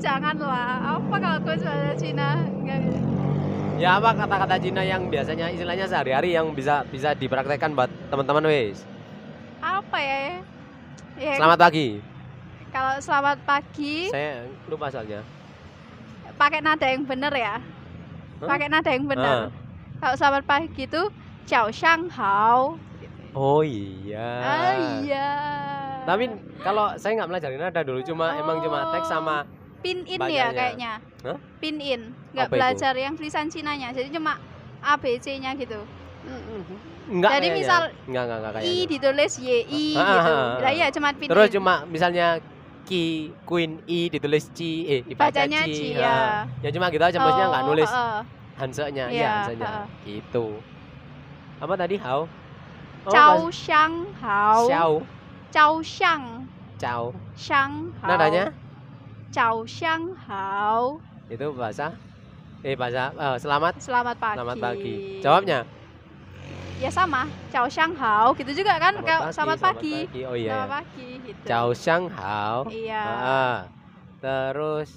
janganlah. 0.05 0.70
Apa 0.96 1.14
kalau 1.18 1.38
quotes 1.42 1.64
bahasa 1.64 1.92
Cina? 1.96 2.29
Enggak. 2.44 2.81
ya 3.79 3.94
apa 3.94 4.11
kata-kata 4.11 4.59
Cina 4.59 4.83
yang 4.83 5.07
biasanya 5.07 5.55
istilahnya 5.55 5.87
sehari-hari 5.87 6.35
yang 6.35 6.51
bisa 6.51 6.83
bisa 6.90 7.14
dipraktekkan 7.14 7.79
buat 7.79 7.87
teman-teman 8.11 8.51
wes 8.51 8.83
apa 9.88 9.98
ya 9.98 10.18
ya 11.16 11.33
selamat 11.40 11.59
pagi 11.59 11.88
kalau 12.68 12.94
selamat 13.01 13.38
pagi 13.42 14.12
saya 14.12 14.44
lupa 14.68 14.92
soalnya 14.92 15.24
pakai 16.37 16.61
nada 16.61 16.85
yang 16.85 17.09
benar 17.09 17.33
ya 17.33 17.57
Hah? 17.57 18.46
pakai 18.46 18.68
nada 18.68 18.90
yang 18.92 19.09
Ah. 19.09 19.11
benar 19.11 19.38
kalau 19.98 20.14
selamat 20.14 20.44
pagi 20.44 20.85
itu 20.85 21.03
ciao 21.48 21.72
shang 21.72 22.12
hao 22.12 22.77
oh 23.33 23.64
iya 23.64 24.29
ah 24.44 24.72
iya 25.01 25.29
Tapi 26.05 26.24
kalau 26.61 26.92
saya 26.96 27.20
nggak 27.20 27.29
pelajari 27.29 27.57
nada 27.61 27.81
dulu, 27.85 28.01
cuma 28.01 28.33
emang 28.33 28.64
cuma 28.64 28.88
teks 28.92 29.12
sama 29.12 29.44
pin 29.85 30.09
in 30.09 30.16
Bacanya. 30.16 30.40
ya 30.40 30.48
kayaknya. 30.51 30.92
Hah? 31.20 31.37
Pin 31.61 31.77
in. 31.77 32.01
Nggak 32.33 32.48
Apa 32.48 32.48
itu? 32.48 32.57
belajar 32.57 32.92
yang 32.96 33.12
tulisan 33.12 33.53
Cinanya. 33.53 33.92
Jadi 33.92 34.09
cuma 34.09 34.40
A 34.81 34.96
B 34.96 35.20
C-nya 35.20 35.53
gitu. 35.53 35.85
Enggak 37.09 37.31
Jadi 37.31 37.46
kayaknya. 37.46 37.59
misal 37.59 37.83
enggak 38.04 38.22
enggak 38.24 38.38
enggak 38.38 38.52
I 38.52 38.57
kayaknya. 38.59 38.85
ditulis 38.87 39.33
Y 39.38 39.48
I 39.48 39.87
Ah, 39.94 40.04
gitu. 40.04 40.18
ah, 40.18 40.26
ah. 40.28 40.50
Lah 40.61 40.72
iya 40.72 40.87
cuma 40.90 41.09
pin 41.12 41.28
Terus 41.28 41.48
cuma 41.50 41.74
misalnya 41.87 42.26
ki 42.85 43.04
queen 43.44 43.85
i 43.85 44.09
ditulis 44.09 44.48
ci 44.50 44.70
eh 44.85 45.00
dibaca 45.02 45.28
bacanya 45.31 45.61
ci. 45.64 45.72
Ci 45.72 45.87
ah. 45.96 46.44
ya. 46.59 46.68
Ya 46.68 46.70
cuma 46.70 46.88
gitu 46.88 47.00
aja 47.00 47.16
maksudnya 47.16 47.46
nggak 47.48 47.62
Oh, 47.62 47.68
nulis 47.68 47.90
heeh. 47.90 48.20
hansanya, 48.57 49.04
Iya, 49.07 49.14
iya 49.14 49.31
hansanya. 49.38 49.66
heeh. 49.68 49.87
Gitu. 50.04 50.46
Apa 51.59 51.74
tadi 51.74 51.96
how? 51.96 52.26
Oh, 53.07 53.11
Cao 53.11 53.37
mas- 53.40 53.57
Xiang 53.57 53.94
Hao. 54.20 54.61
Xiao, 54.66 54.92
Cao 55.48 55.74
Xiang 55.81 56.24
ciao. 56.76 57.04
Xiang 57.35 57.72
Hao. 57.98 58.09
Nadanya 58.11 58.44
Cao 59.31 59.64
Xiang 59.64 60.12
Hao. 60.20 61.00
itu 61.28 61.44
bahasa 61.52 61.92
eh 62.61 62.72
bahasa 62.72 63.12
eh, 63.12 63.37
selamat 63.38 63.81
Selamat 63.81 64.16
pagi. 64.18 64.35
selamat 64.35 64.57
pagi. 64.59 64.94
Jawabnya 65.20 65.59
Ya 66.79 66.91
sama. 66.95 67.27
Cao 67.51 67.67
Xiang 67.67 67.91
Hao 67.99 68.38
gitu 68.38 68.55
juga 68.55 68.79
kan 68.79 68.95
kayak 69.03 69.35
selamat 69.35 69.59
pagi. 69.59 70.07
Oh 70.23 70.38
iya. 70.38 70.55
Selamat 70.55 70.62
iya. 70.62 70.77
pagi 70.79 71.09
gitu. 71.27 71.45
Ciao 71.51 71.69
Xiang 71.75 72.05
Hao. 72.14 72.59
Iya. 72.71 73.03
Ah, 73.03 73.57
terus 74.23 74.88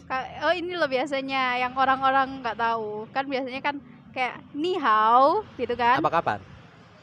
Oh 0.46 0.54
ini 0.54 0.78
loh 0.78 0.86
biasanya 0.86 1.58
yang 1.58 1.74
orang-orang 1.74 2.41
nggak 2.46 2.58
tahu 2.58 3.10
kan 3.10 3.26
biasanya 3.26 3.62
kan 3.65 3.76
kayak 4.13 4.44
ni 4.54 4.76
hao 4.78 5.41
gitu 5.56 5.74
kan 5.74 5.98
apa 6.04 6.12
kabar? 6.12 6.39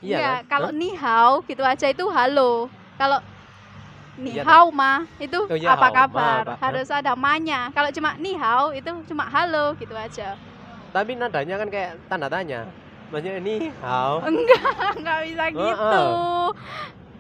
Iya 0.05 0.14
Enggak, 0.19 0.38
kan? 0.38 0.51
kalau 0.51 0.69
Hah? 0.71 0.79
ni 0.79 0.91
hao 0.95 1.33
gitu 1.49 1.62
aja 1.67 1.87
itu 1.91 2.05
halo 2.11 2.69
kalau 3.01 3.19
ni 4.19 4.35
Iya 4.35 4.43
hao 4.47 4.69
mah 4.71 5.07
itu 5.19 5.38
Oh 5.47 5.57
iya, 5.59 5.75
apa 5.75 5.88
hao, 5.88 5.95
ma, 5.95 5.99
kabar 6.07 6.43
apa? 6.45 6.55
harus 6.69 6.88
ada 6.91 7.12
manya 7.19 7.71
kalau 7.75 7.91
cuma 7.91 8.14
ni 8.19 8.35
hao 8.38 8.71
itu 8.75 8.91
cuma 9.11 9.25
halo 9.27 9.75
gitu 9.79 9.95
aja 9.95 10.38
Tapi 10.95 11.14
nadanya 11.19 11.57
kan 11.61 11.69
kayak 11.69 11.91
tanda 12.09 12.29
tanya. 12.33 12.64
Maksudnya 13.09 13.40
ini 13.40 13.73
how? 13.81 14.21
enggak 14.21 14.62
enggak 15.01 15.18
bisa 15.25 15.44
gitu. 15.57 16.05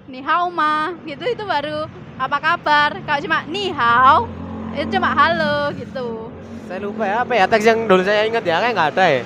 Ni 0.08 0.20
hao 0.24 0.48
mah 0.52 0.92
gitu 1.04 1.24
itu 1.24 1.44
baru 1.44 1.88
apa 2.20 2.36
kabar? 2.40 2.90
Kalau 3.04 3.20
cuma 3.24 3.38
ni 3.48 3.72
hao 3.72 4.28
itu 4.76 4.96
cuma 4.96 5.08
halo 5.16 5.72
gitu. 5.76 6.28
Saya 6.68 6.84
lupa 6.84 7.08
ya 7.08 7.24
apa 7.24 7.32
ya 7.32 7.44
teks 7.48 7.64
yang 7.64 7.88
dulu 7.88 8.04
saya 8.04 8.28
ingat 8.28 8.44
ya? 8.44 8.60
Kayak 8.60 8.74
nggak 8.76 8.90
ada 8.92 9.04
ya. 9.08 9.22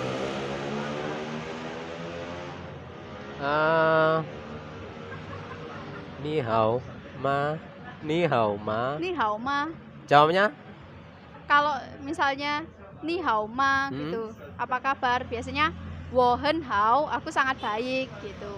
Ah, 3.42 4.22
ni 6.22 6.38
hao 6.38 6.78
ma, 7.18 7.58
ni 8.06 8.22
hao 8.22 8.54
ma. 8.54 8.94
ni 9.02 9.10
hao 9.18 9.34
mah 9.34 9.66
Jawabnya? 10.06 10.54
Kalau 11.50 11.74
misalnya 12.06 12.62
ni 13.02 13.18
hao 13.18 13.50
ma 13.50 13.90
Hmm. 13.90 13.98
gitu 13.98 14.30
apa 14.54 14.78
kabar? 14.78 15.26
Biasanya 15.26 15.74
wo 16.12 16.36
hen 16.36 16.60
hao 16.62 17.08
aku 17.08 17.28
sangat 17.28 17.56
baik 17.58 18.12
gitu 18.20 18.52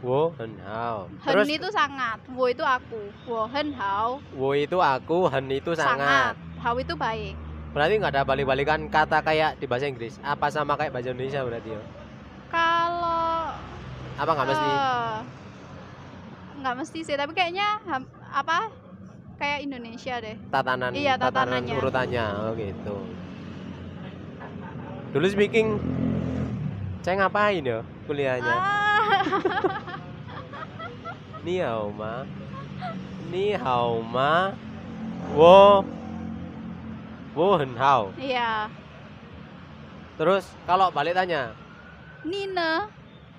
wo 0.00 0.32
hen 0.32 0.54
hao. 0.62 1.10
hen 1.20 1.34
Terus 1.34 1.48
itu 1.50 1.68
sangat 1.68 2.18
wo 2.30 2.46
itu 2.46 2.62
aku 2.62 3.00
wo 3.26 3.44
hen 3.44 3.74
hao 3.74 4.22
wo 4.32 4.54
itu 4.54 4.78
aku, 4.78 5.26
hen 5.28 5.50
itu 5.50 5.74
sangat. 5.74 6.38
hao 6.56 6.76
itu 6.76 6.94
baik 6.94 7.34
Berarti 7.70 8.02
nggak 8.02 8.12
ada 8.12 8.26
balik-balikan 8.26 8.90
kata 8.90 9.22
kayak 9.22 9.54
di 9.54 9.70
bahasa 9.70 9.86
Inggris. 9.86 10.18
Apa 10.20 10.50
sama 10.50 10.74
kayak 10.74 10.90
bahasa 10.90 11.14
Indonesia 11.14 11.38
berarti 11.40 11.70
ya? 11.70 11.82
kalau 12.50 13.54
Apa 14.18 14.30
nggak 14.32 14.48
mesti? 14.48 14.68
eh, 14.68 15.16
nggak 16.58 16.74
mesti 16.76 17.00
sih 17.00 17.14
tapi 17.14 17.30
kayaknya 17.30 17.78
apa 18.28 18.68
kayak 19.38 19.64
Indonesia 19.64 20.18
deh 20.18 20.34
tatanan 20.50 20.90
Iya, 20.92 21.14
tatanan 21.14 21.62
tatanannya. 21.62 21.76
urutannya 21.78 22.24
oh 22.42 22.52
gitu 22.52 22.96
dulu 25.10 25.26
speaking 25.26 25.78
saya 27.00 27.14
ngapain 27.24 27.64
ya 27.64 27.80
kuliahnya? 28.04 28.54
Ah, 28.54 29.00
ni 31.44 31.56
hao 31.64 31.88
ma. 31.88 32.28
Ni 33.32 33.56
hao 33.56 34.04
ma. 34.04 34.52
Wo. 35.32 35.80
Wo 37.32 37.56
hen 37.56 37.72
hao. 37.80 38.12
Iya. 38.20 38.68
Terus 40.20 40.44
kalau 40.68 40.92
balik 40.92 41.16
tanya? 41.16 41.56
Nina. 42.20 42.92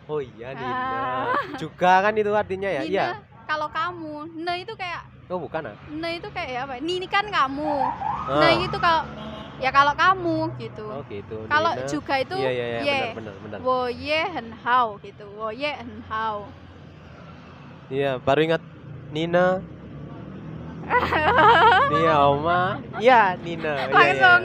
Oh 0.10 0.18
iya 0.18 0.58
Nina. 0.58 0.82
Ah. 0.82 1.38
juga 1.62 2.02
kan 2.02 2.18
itu 2.18 2.34
artinya 2.34 2.66
ya? 2.66 2.82
Nina 2.82 2.90
iya. 2.90 3.06
kalau 3.46 3.70
kamu 3.70 4.42
ne 4.42 4.66
itu 4.66 4.74
kayak 4.74 5.06
oh 5.30 5.38
bukan 5.38 5.70
ah? 5.70 5.78
Ne 5.94 6.18
itu 6.18 6.28
kayak 6.34 6.66
apa? 6.66 6.82
Ini 6.82 7.06
kan 7.06 7.30
kamu. 7.30 7.74
Ah. 8.26 8.42
Nah 8.42 8.52
itu 8.58 8.78
kalau 8.82 9.06
ya 9.62 9.70
kalau 9.70 9.94
kamu 9.94 10.38
gitu. 10.58 10.86
oh 10.90 11.02
gitu 11.06 11.38
kalau 11.46 11.72
Nina. 11.78 11.86
juga 11.86 12.14
itu 12.18 12.36
iya 12.42 12.50
iya 12.52 12.66
iya 12.68 12.82
ye, 12.82 12.98
benar 13.14 13.14
benar 13.14 13.34
benar 13.46 13.58
wo 13.62 13.86
ye 13.88 14.20
hen 14.26 14.50
hao 14.66 14.98
gitu. 15.06 15.26
Wo 15.38 15.48
ye 15.54 15.70
hen 15.70 16.02
hao. 16.10 16.50
Iya, 17.92 18.24
baru 18.24 18.40
ingat 18.48 18.62
Nina. 19.12 19.60
Nia 21.92 22.16
Oma. 22.24 22.80
Iya, 22.98 23.36
Nina. 23.44 23.74
Iya, 23.76 23.84
iya, 23.84 23.92
Langsung 23.92 24.44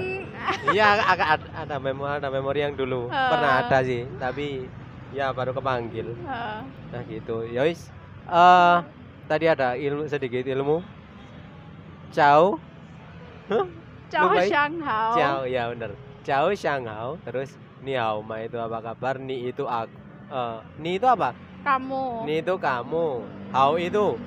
Iya, 0.66 0.86
agak 0.98 1.28
ada, 1.38 1.46
ada 1.62 1.76
memori 1.78 2.12
ada 2.18 2.28
memori 2.30 2.60
yang 2.62 2.74
dulu 2.74 3.06
Ah. 3.06 3.30
pernah 3.30 3.50
ada 3.62 3.78
sih, 3.82 4.02
tapi 4.18 4.66
ya 5.14 5.30
baru 5.30 5.54
kepanggil. 5.54 6.10
eh, 6.10 6.60
Nah, 6.90 7.02
gitu. 7.06 7.46
Ya 7.46 7.62
wis. 7.66 7.90
Eh, 8.26 8.76
tadi 9.26 9.46
ada 9.46 9.78
ilmu 9.78 10.10
sedikit 10.10 10.42
ilmu. 10.42 10.82
Ciao. 12.10 12.58
Cao 14.10 14.30
Lupa 14.30 14.40
ya? 14.42 14.48
Xiang 14.50 14.74
Hao. 14.86 15.12
Ciao, 15.18 15.38
ya 15.46 15.62
bener. 15.74 15.90
Ciao 16.26 16.46
Shanghao. 16.54 17.18
Terus 17.26 17.50
Ni 17.86 17.94
Hao 17.94 18.18
Ma 18.24 18.42
itu 18.42 18.56
apa 18.58 18.78
kabar? 18.82 19.14
Ni 19.20 19.46
itu 19.50 19.62
aku. 19.66 19.94
Eh, 20.26 20.58
ni 20.82 20.98
itu 20.98 21.06
apa? 21.06 21.30
Kamu. 21.62 22.26
Ni 22.26 22.42
itu 22.42 22.54
kamu. 22.58 23.08
Hao 23.54 23.78
itu 23.78 24.18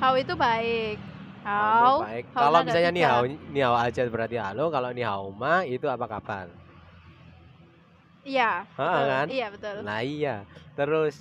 Hao 0.00 0.14
itu 0.20 0.32
baik. 0.36 0.96
Kamu 1.44 1.80
Hao. 1.80 1.96
baik. 2.04 2.24
hao 2.36 2.42
Kalau 2.44 2.60
misalnya 2.60 2.90
ni 2.92 3.02
hao, 3.02 3.22
ni 3.24 3.60
hao 3.64 3.76
aja 3.76 4.02
berarti 4.04 4.36
halo. 4.36 4.68
Kalau 4.68 4.90
ni 4.92 5.00
hao 5.00 5.32
ma 5.32 5.64
itu 5.64 5.88
apa 5.88 6.04
kabar? 6.04 6.46
Iya. 8.28 8.68
Ha, 8.76 8.84
betul. 8.84 9.08
kan? 9.08 9.26
Iya 9.32 9.46
betul. 9.48 9.76
Nah 9.80 9.98
iya. 10.04 10.36
Terus 10.76 11.14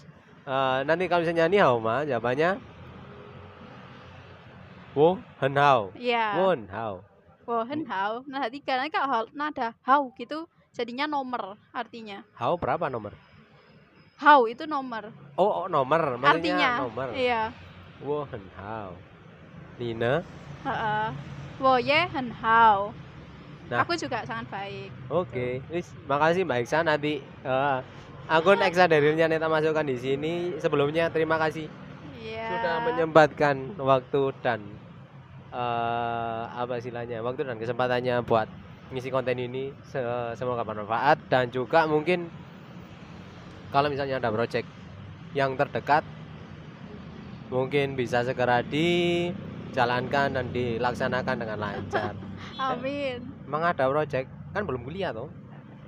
eh, 0.43 0.79
nanti 0.83 1.03
kalau 1.07 1.23
misalnya 1.23 1.47
ni 1.47 1.57
hao 1.63 1.79
ma 1.79 2.03
jawabannya 2.03 2.59
wo 4.91 5.15
hen 5.39 5.55
hao. 5.55 5.95
Iya. 5.95 6.25
Won 6.43 6.67
hao. 6.67 7.06
Wo 7.47 7.63
hen 7.63 7.87
hao. 7.87 8.27
Nada 8.27 8.51
tiga. 8.51 8.75
Nanti 8.75 8.91
kalau 8.91 9.07
hao- 9.07 9.31
nada 9.31 9.71
hao 9.87 10.11
gitu 10.19 10.51
jadinya 10.75 11.07
nomor 11.07 11.55
artinya. 11.71 12.27
Hao 12.35 12.59
berapa 12.59 12.91
nomor? 12.91 13.15
Hao 14.19 14.51
itu 14.51 14.67
nomor. 14.67 15.15
Oh, 15.39 15.63
oh, 15.63 15.67
nomor. 15.71 16.19
Maksudnya 16.19 16.27
Artinya. 16.27 16.71
nomor. 16.83 17.07
Iya. 17.15 17.41
Wo 18.03 18.27
hen 18.27 18.43
hao. 18.59 18.91
Nina. 19.79 20.27
Heeh. 20.67 21.07
Wo 21.63 21.79
ye 21.79 22.03
hen 22.03 22.29
hao. 22.43 22.91
Nah. 23.71 23.83
Aku 23.83 23.95
juga 23.95 24.27
sangat 24.27 24.47
baik. 24.51 24.91
Oke. 25.07 25.63
Wis, 25.71 25.87
makasih 26.07 26.43
Mbak 26.43 26.59
Iksa 26.67 26.83
nanti 26.83 27.19
eh, 27.23 27.77
akun 28.27 28.59
dari 28.87 29.11
Neta 29.15 29.47
masukkan 29.47 29.87
di 29.87 29.95
sini. 29.95 30.33
Sebelumnya 30.59 31.07
terima 31.11 31.39
kasih 31.39 31.67
Iya. 32.17 32.47
sudah 32.47 32.75
menyempatkan 32.91 33.55
waktu 33.79 34.21
dan 34.43 34.59
eh 35.49 36.43
apa 36.53 36.75
istilahnya 36.75 37.23
waktu 37.23 37.41
dan 37.41 37.55
kesempatannya 37.55 38.19
buat 38.21 38.47
ngisi 38.89 39.07
konten 39.07 39.35
ini 39.35 39.71
Se- 39.81 40.03
semoga 40.35 40.63
bermanfaat 40.63 41.23
dan 41.27 41.47
juga 41.47 41.87
mungkin 41.87 42.27
kalau 43.69 43.87
misalnya 43.87 44.17
ada 44.17 44.27
project 44.27 44.67
yang 45.31 45.55
terdekat 45.55 46.03
mungkin 47.47 47.95
bisa 47.95 48.23
segera 48.23 48.59
dijalankan 48.59 50.35
dan 50.35 50.45
dilaksanakan 50.51 51.35
dengan 51.37 51.57
lancar 51.57 52.11
Amin. 52.59 53.23
emang 53.47 53.63
ada 53.63 53.87
project 53.87 54.27
kan 54.51 54.63
belum 54.63 54.83
kuliah 54.83 55.11
toh 55.11 55.31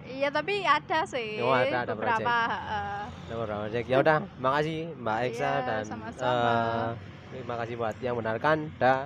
Iya 0.09 0.33
tapi 0.33 0.65
ada 0.65 1.05
sih 1.05 1.37
Oh, 1.37 1.53
ada- 1.53 1.85
ada 1.85 1.93
beberapa. 1.93 2.17
project. 2.17 2.49
heeh. 2.49 3.01
ada 3.29 3.35
project 3.37 3.85
ya 3.85 3.97
udah 3.99 4.17
makasih 4.35 4.79
Mbak 4.97 5.17
Eksa 5.21 5.37
Iya, 5.45 5.53
dan 5.61 5.83
sama-sama. 5.85 6.49
eh, 6.49 6.89
terima 7.29 7.55
kasih 7.61 7.75
buat 7.77 7.95
yang 8.01 8.15
mendengarkan 8.17 8.57
dah 8.75 9.05